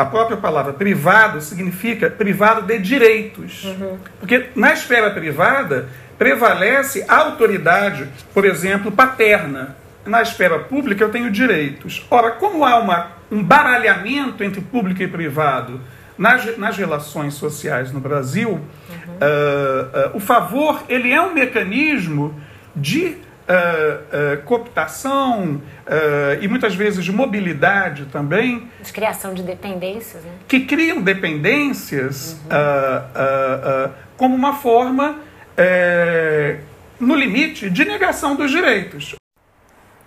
[0.00, 3.64] a própria palavra privado significa privado de direitos.
[3.64, 3.98] Uhum.
[4.18, 5.88] Porque na esfera privada
[6.20, 9.74] prevalece a autoridade, por exemplo, paterna.
[10.04, 12.06] Na esfera pública eu tenho direitos.
[12.10, 15.80] Ora, como há uma, um baralhamento entre público e privado
[16.18, 18.58] nas, nas relações sociais no Brasil, uhum.
[18.58, 22.38] uh, uh, o favor ele é um mecanismo
[22.76, 23.16] de
[23.50, 25.60] Uh, cooptação
[26.40, 28.68] e muitas vezes de mobilidade também.
[28.80, 30.22] De criação de dependências.
[30.22, 30.30] Né?
[30.46, 33.92] Que criam dependências uhum.
[34.16, 35.16] como uma forma
[35.56, 36.58] é,
[36.98, 39.14] no limite de negação dos direitos.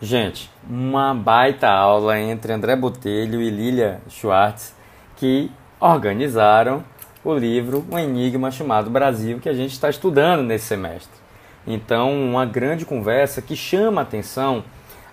[0.01, 4.75] Gente, uma baita aula entre André Botelho e Lilia Schwartz
[5.15, 6.83] que organizaram
[7.23, 11.23] o livro Um Enigma chamado Brasil que a gente está estudando nesse semestre.
[11.65, 14.63] Então, uma grande conversa que chama a atenção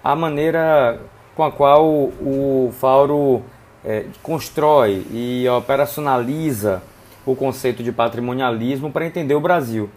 [0.02, 1.00] a maneira
[1.36, 3.42] com a qual o Fauro
[3.84, 6.82] é, constrói e operacionaliza
[7.24, 9.88] o conceito de patrimonialismo para entender o Brasil.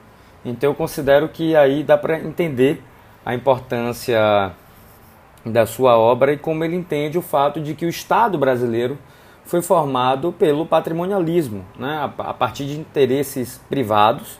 [0.46, 2.84] Então eu considero que aí dá para entender
[3.26, 4.52] a importância
[5.46, 8.98] da sua obra e como ele entende o fato de que o Estado brasileiro
[9.46, 14.39] foi formado pelo patrimonialismo, né, a partir de interesses privados,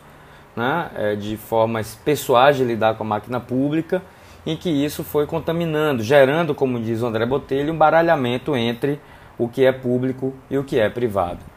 [0.56, 4.02] né, é, de formas pessoais de lidar com a máquina pública,
[4.46, 9.00] em que isso foi contaminando, gerando, como diz o André Botelho, um baralhamento entre
[9.38, 11.53] o que é público e o que é privado.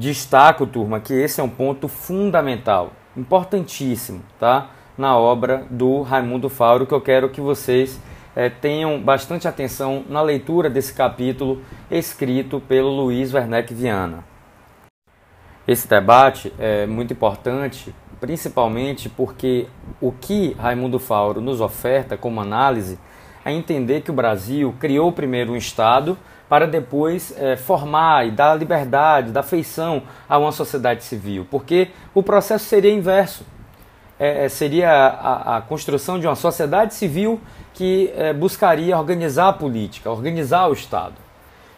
[0.00, 4.70] Destaco, turma, que esse é um ponto fundamental, importantíssimo, tá?
[4.96, 8.00] Na obra do Raimundo Fauro, que eu quero que vocês
[8.34, 14.24] é, tenham bastante atenção na leitura desse capítulo escrito pelo Luiz Werneck Viana.
[15.68, 19.66] Esse debate é muito importante, principalmente porque
[20.00, 22.98] o que Raimundo Fauro nos oferta como análise
[23.44, 26.16] é entender que o Brasil criou primeiro um Estado
[26.50, 32.24] para depois é, formar e dar liberdade, dar feição a uma sociedade civil, porque o
[32.24, 33.46] processo seria inverso.
[34.18, 37.40] É, seria a, a, construção de uma sociedade civil
[37.72, 41.14] que é, buscaria organizar a política, organizar o Estado.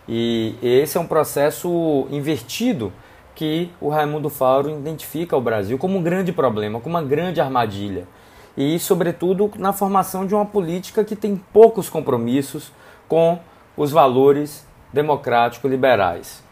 [0.09, 2.93] E esse é um processo invertido
[3.35, 8.09] que o Raimundo Fauro identifica o Brasil como um grande problema, como uma grande armadilha.
[8.57, 12.73] E, sobretudo, na formação de uma política que tem poucos compromissos
[13.07, 13.39] com
[13.77, 16.43] os valores democráticos liberais.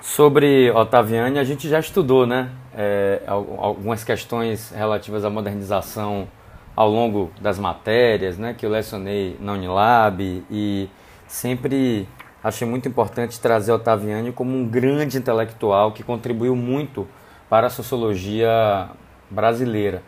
[0.00, 2.50] Sobre Otaviani, a gente já estudou né?
[2.74, 6.28] É, algumas questões relativas à modernização
[6.74, 10.88] ao longo das matérias né, que eu lecionei na Unilab e
[11.26, 12.08] sempre
[12.42, 17.06] achei muito importante trazer Otaviani como um grande intelectual que contribuiu muito
[17.48, 18.88] para a sociologia
[19.30, 20.02] brasileira.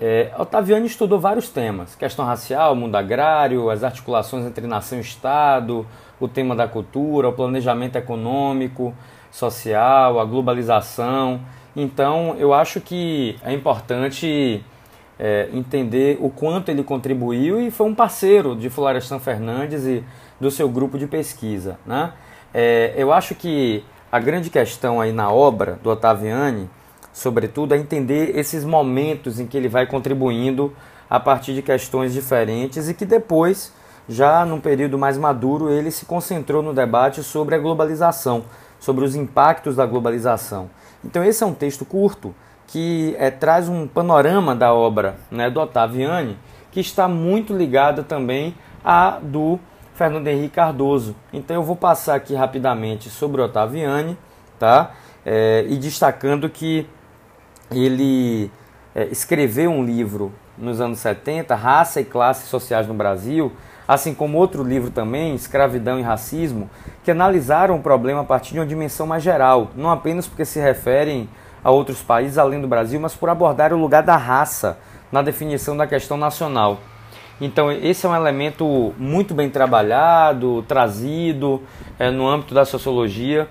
[0.00, 5.86] É, Otaviani estudou vários temas: questão racial, mundo agrário, as articulações entre nação e Estado,
[6.20, 8.94] o tema da cultura, o planejamento econômico,
[9.30, 11.40] social, a globalização.
[11.76, 14.64] Então, eu acho que é importante
[15.18, 20.04] é, entender o quanto ele contribuiu e foi um parceiro de Florestan Fernandes e
[20.40, 21.78] do seu grupo de pesquisa.
[21.86, 22.12] Né?
[22.52, 26.68] É, eu acho que a grande questão aí na obra do Ottaviani,
[27.14, 30.74] sobretudo, é entender esses momentos em que ele vai contribuindo
[31.08, 33.72] a partir de questões diferentes e que depois,
[34.08, 38.44] já num período mais maduro, ele se concentrou no debate sobre a globalização,
[38.80, 40.68] sobre os impactos da globalização.
[41.04, 42.34] Então, esse é um texto curto
[42.66, 46.36] que é, traz um panorama da obra né, do Ottaviani,
[46.72, 48.54] que está muito ligada também
[48.84, 49.60] à do
[49.94, 51.14] Fernando Henrique Cardoso.
[51.32, 54.18] Então eu vou passar aqui rapidamente sobre o Ottaviani,
[54.58, 54.90] tá?
[55.24, 56.86] É, e destacando que
[57.82, 58.50] ele
[58.94, 63.52] é, escreveu um livro nos anos 70, Raça e Classes Sociais no Brasil,
[63.86, 66.70] assim como outro livro também, Escravidão e Racismo,
[67.02, 70.60] que analisaram o problema a partir de uma dimensão mais geral, não apenas porque se
[70.60, 71.28] referem
[71.62, 74.78] a outros países além do Brasil, mas por abordar o lugar da raça
[75.10, 76.78] na definição da questão nacional.
[77.40, 81.62] Então, esse é um elemento muito bem trabalhado, trazido
[81.98, 83.48] é, no âmbito da sociologia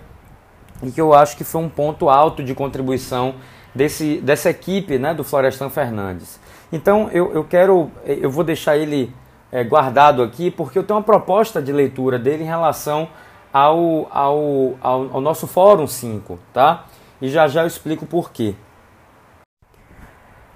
[0.82, 3.36] e que eu acho que foi um ponto alto de contribuição
[3.74, 6.39] desse, dessa equipe né, do Florestan Fernandes.
[6.71, 9.13] Então, eu, eu quero, eu vou deixar ele
[9.51, 13.07] é, guardado aqui porque eu tenho uma proposta de leitura dele em relação
[13.51, 16.86] ao, ao, ao, ao nosso Fórum 5, tá?
[17.24, 18.53] e já já eu explico por quê.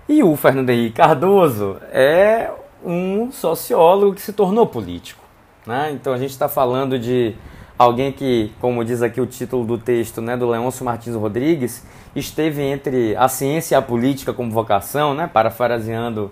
[0.10, 2.52] E o Fernando Henrique Cardoso é
[2.84, 5.24] um sociólogo que se tornou político.
[5.66, 5.92] Né?
[5.94, 7.34] Então a gente está falando de
[7.80, 11.86] alguém que, como diz aqui o título do texto né, do Leôncio Martins Rodrigues,
[12.16, 16.32] esteve entre a ciência e a política como vocação, né, parafraseando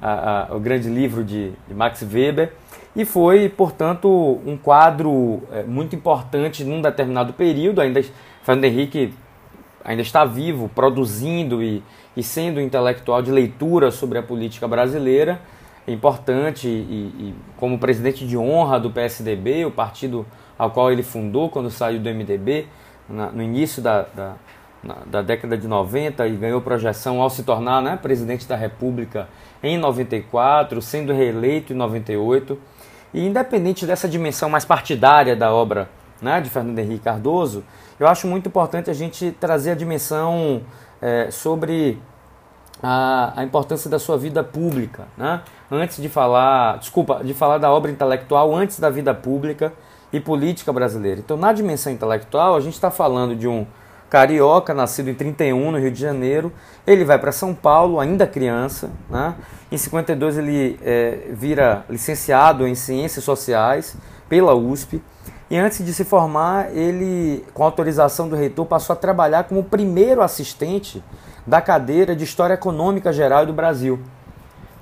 [0.00, 2.52] a, a, o grande livro de, de, Max Weber,
[2.94, 4.08] e foi, portanto,
[4.46, 7.80] um quadro é, muito importante num determinado período.
[7.80, 8.02] Ainda
[8.42, 9.12] Fernando Henrique
[9.84, 11.82] ainda está vivo, produzindo e,
[12.16, 15.40] e sendo intelectual de leitura sobre a política brasileira,
[15.86, 20.26] importante, e, e, como presidente de honra do PSDB, o partido
[20.58, 22.66] ao qual ele fundou quando saiu do MDB,
[23.08, 24.34] na, no início da, da,
[25.06, 29.28] da, década de 90 e ganhou projeção ao se tornar né, presidente da República
[29.62, 32.58] em 94, sendo reeleito em 98.
[33.14, 35.88] E independente dessa dimensão mais partidária da obra
[36.20, 37.64] né, de Fernando Henrique Cardoso,
[37.98, 40.62] eu acho muito importante a gente trazer a dimensão
[41.00, 41.98] é, sobre
[42.82, 45.40] a, a, importância da sua vida pública, né?
[45.70, 49.72] Antes de falar, desculpa, de falar da obra intelectual antes da vida pública
[50.12, 51.20] e política brasileira.
[51.20, 53.66] Então, na dimensão intelectual, a gente está falando de um
[54.08, 56.52] carioca, nascido em 31 no Rio de Janeiro.
[56.86, 58.90] Ele vai para São Paulo, ainda criança.
[59.10, 59.34] Né?
[59.70, 63.96] Em 52 ele é, vira licenciado em Ciências Sociais
[64.28, 65.00] pela USP
[65.48, 70.22] E antes de se formar, ele, com autorização do reitor, passou a trabalhar como primeiro
[70.22, 71.02] assistente
[71.46, 74.00] da cadeira de História Econômica Geral do Brasil.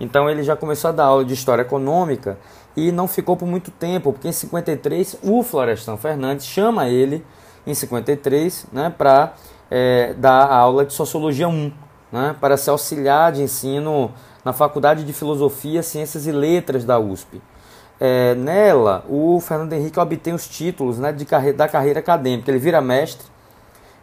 [0.00, 2.38] Então ele já começou a dar aula de História Econômica
[2.76, 7.24] e não ficou por muito tempo, porque em 53 o Florestan Fernandes chama ele,
[7.66, 9.34] em 53, né, para
[9.70, 11.72] é, dar aula de Sociologia 1,
[12.12, 14.12] né, para ser auxiliar de ensino
[14.44, 17.40] na Faculdade de Filosofia, Ciências e Letras da USP.
[17.98, 22.50] É, nela, o Fernando Henrique obtém os títulos né, de carre da carreira acadêmica.
[22.50, 23.26] Ele vira mestre,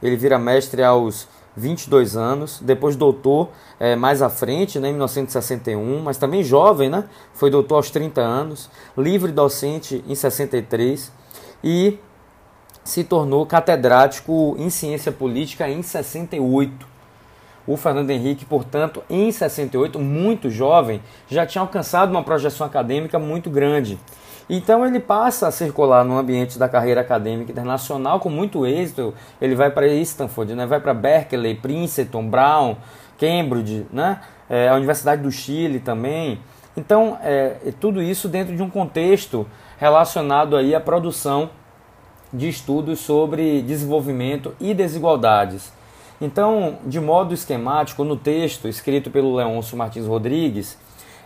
[0.01, 3.49] ele vira mestre aos 22 anos, depois doutor
[3.79, 7.03] é, mais à frente, né, em 1961, mas também jovem, né,
[7.33, 11.11] foi doutor aos 30 anos, livre docente em 63
[11.63, 11.99] e
[12.83, 16.91] se tornou catedrático em ciência política em 68.
[17.67, 23.49] O Fernando Henrique, portanto, em 68, muito jovem, já tinha alcançado uma projeção acadêmica muito
[23.49, 23.99] grande.
[24.49, 29.13] Então ele passa a circular no ambiente da carreira acadêmica internacional com muito êxito.
[29.39, 30.65] Ele vai para Stanford, né?
[30.65, 32.75] vai para Berkeley, Princeton, Brown,
[33.17, 34.19] Cambridge, né?
[34.49, 36.41] É, a Universidade do Chile também.
[36.75, 41.49] Então, é, tudo isso dentro de um contexto relacionado aí à produção
[42.33, 45.71] de estudos sobre desenvolvimento e desigualdades.
[46.19, 50.77] Então, de modo esquemático, no texto escrito pelo Leôncio Martins Rodrigues,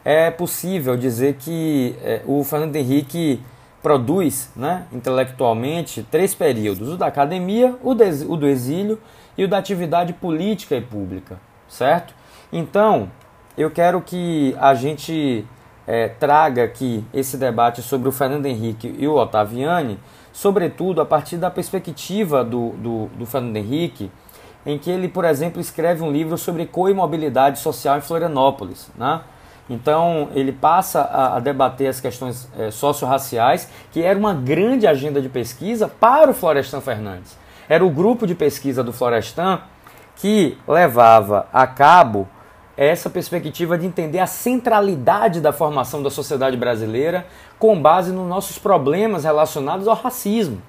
[0.04, 3.42] é possível dizer que é, o Fernando Henrique
[3.82, 9.00] produz né, intelectualmente três períodos: o da academia, o, de, o do exílio
[9.38, 12.14] e o da atividade política e pública, certo?
[12.54, 13.12] Então,
[13.58, 15.46] eu quero que a gente
[15.88, 20.00] é, traga aqui esse debate sobre o Fernando Henrique e o Ottaviani,
[20.36, 24.12] sobretudo a partir da perspectiva do, do, do Fernando Henrique
[24.66, 28.90] em que ele, por exemplo, escreve um livro sobre coimobilidade social em Florianópolis.
[28.98, 29.22] Né?
[29.70, 35.22] Então, ele passa a, a debater as questões é, socio-raciais, que era uma grande agenda
[35.22, 37.38] de pesquisa para o Florestan Fernandes.
[37.70, 39.62] Era o grupo de pesquisa do Florestan
[40.18, 42.28] que levava a cabo
[42.78, 47.26] essa perspectiva de entender a centralidade da formação da sociedade brasileira
[47.58, 50.62] com base nos nossos problemas relacionados ao racismo.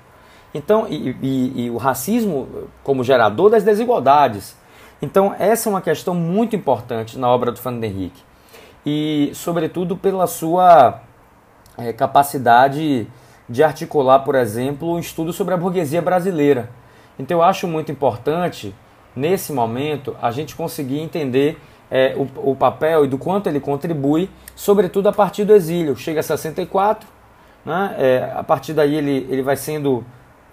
[0.54, 2.48] Então, e, e, e o racismo
[2.82, 4.56] como gerador das desigualdades.
[5.02, 8.22] Então, essa é uma questão muito importante na obra do Fernando Henrique.
[8.84, 11.02] E, sobretudo, pela sua
[11.76, 13.06] é, capacidade
[13.48, 16.70] de articular, por exemplo, um estudo sobre a burguesia brasileira.
[17.18, 18.74] Então, eu acho muito importante,
[19.14, 21.60] nesse momento, a gente conseguir entender
[21.90, 25.96] é, o, o, papel e do quanto ele contribui, sobretudo a partir do exílio.
[25.96, 27.08] Chega a 64,
[27.64, 27.94] né?
[27.98, 30.04] É, a partir daí ele, ele vai sendo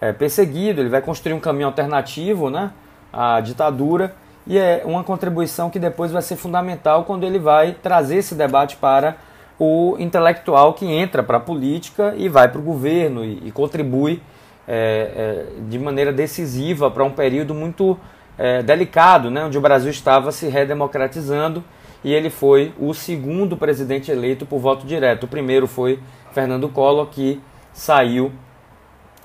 [0.02, 2.72] é, perseguido, ele vai construir um caminho alternativo né,
[3.12, 4.16] à ditadura,
[4.46, 8.76] e é uma contribuição que depois vai ser fundamental quando ele vai trazer esse debate
[8.76, 9.16] para
[9.58, 14.22] o intelectual que entra para a política e vai para o governo e, e contribui
[14.68, 17.98] é, é, de maneira decisiva para um período muito
[18.38, 21.64] é, delicado, né, onde o Brasil estava se redemocratizando
[22.04, 25.24] e ele foi o segundo presidente eleito por voto direto.
[25.24, 26.00] O primeiro foi
[26.32, 28.32] Fernando Collor, que saiu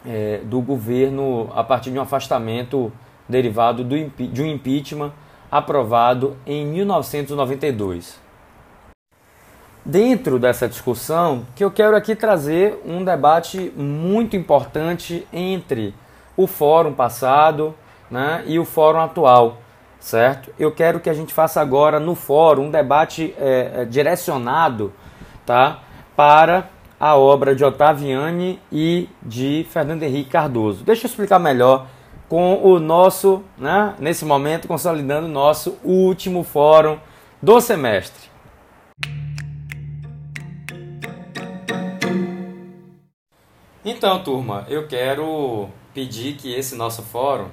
[0.06, 2.92] é, do governo a partir de um afastamento
[3.28, 5.12] derivado do, de um impeachment
[5.50, 8.20] aprovado em 1992.
[9.84, 15.94] Dentro dessa discussão, que eu quero aqui trazer um debate muito importante entre
[16.36, 17.74] o fórum passado
[18.10, 19.58] né, e o fórum atual,
[19.98, 20.52] certo?
[20.58, 24.92] Eu quero que a gente faça agora no fórum um debate é, é direcionado
[25.44, 25.80] tá,
[26.16, 30.84] para a obra de Ottaviani e de Fernando Henrique Cardoso.
[30.84, 31.86] Deixa eu explicar melhor
[32.28, 36.98] com o nosso, né, nesse momento, consolidando o nosso último fórum
[37.42, 38.28] do semestre.
[43.84, 47.48] Então, turma, eu quero pedir que esse nosso fórum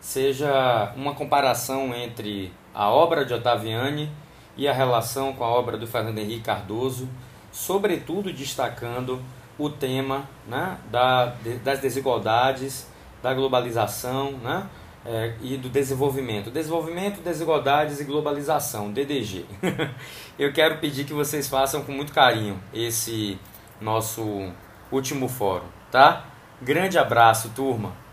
[0.00, 4.10] seja uma comparação entre a obra de Ottaviani
[4.56, 7.08] e a relação com a obra do Fernando Henrique Cardoso
[7.52, 9.20] sobretudo destacando
[9.58, 12.86] o tema né, da, das desigualdades,
[13.22, 14.66] da globalização né,
[15.04, 16.50] é, e do desenvolvimento.
[16.50, 19.44] Desenvolvimento, desigualdades e globalização, DDG.
[20.38, 23.38] Eu quero pedir que vocês façam com muito carinho esse
[23.80, 24.50] nosso
[24.90, 26.24] último fórum, tá?
[26.62, 28.09] Grande abraço, turma!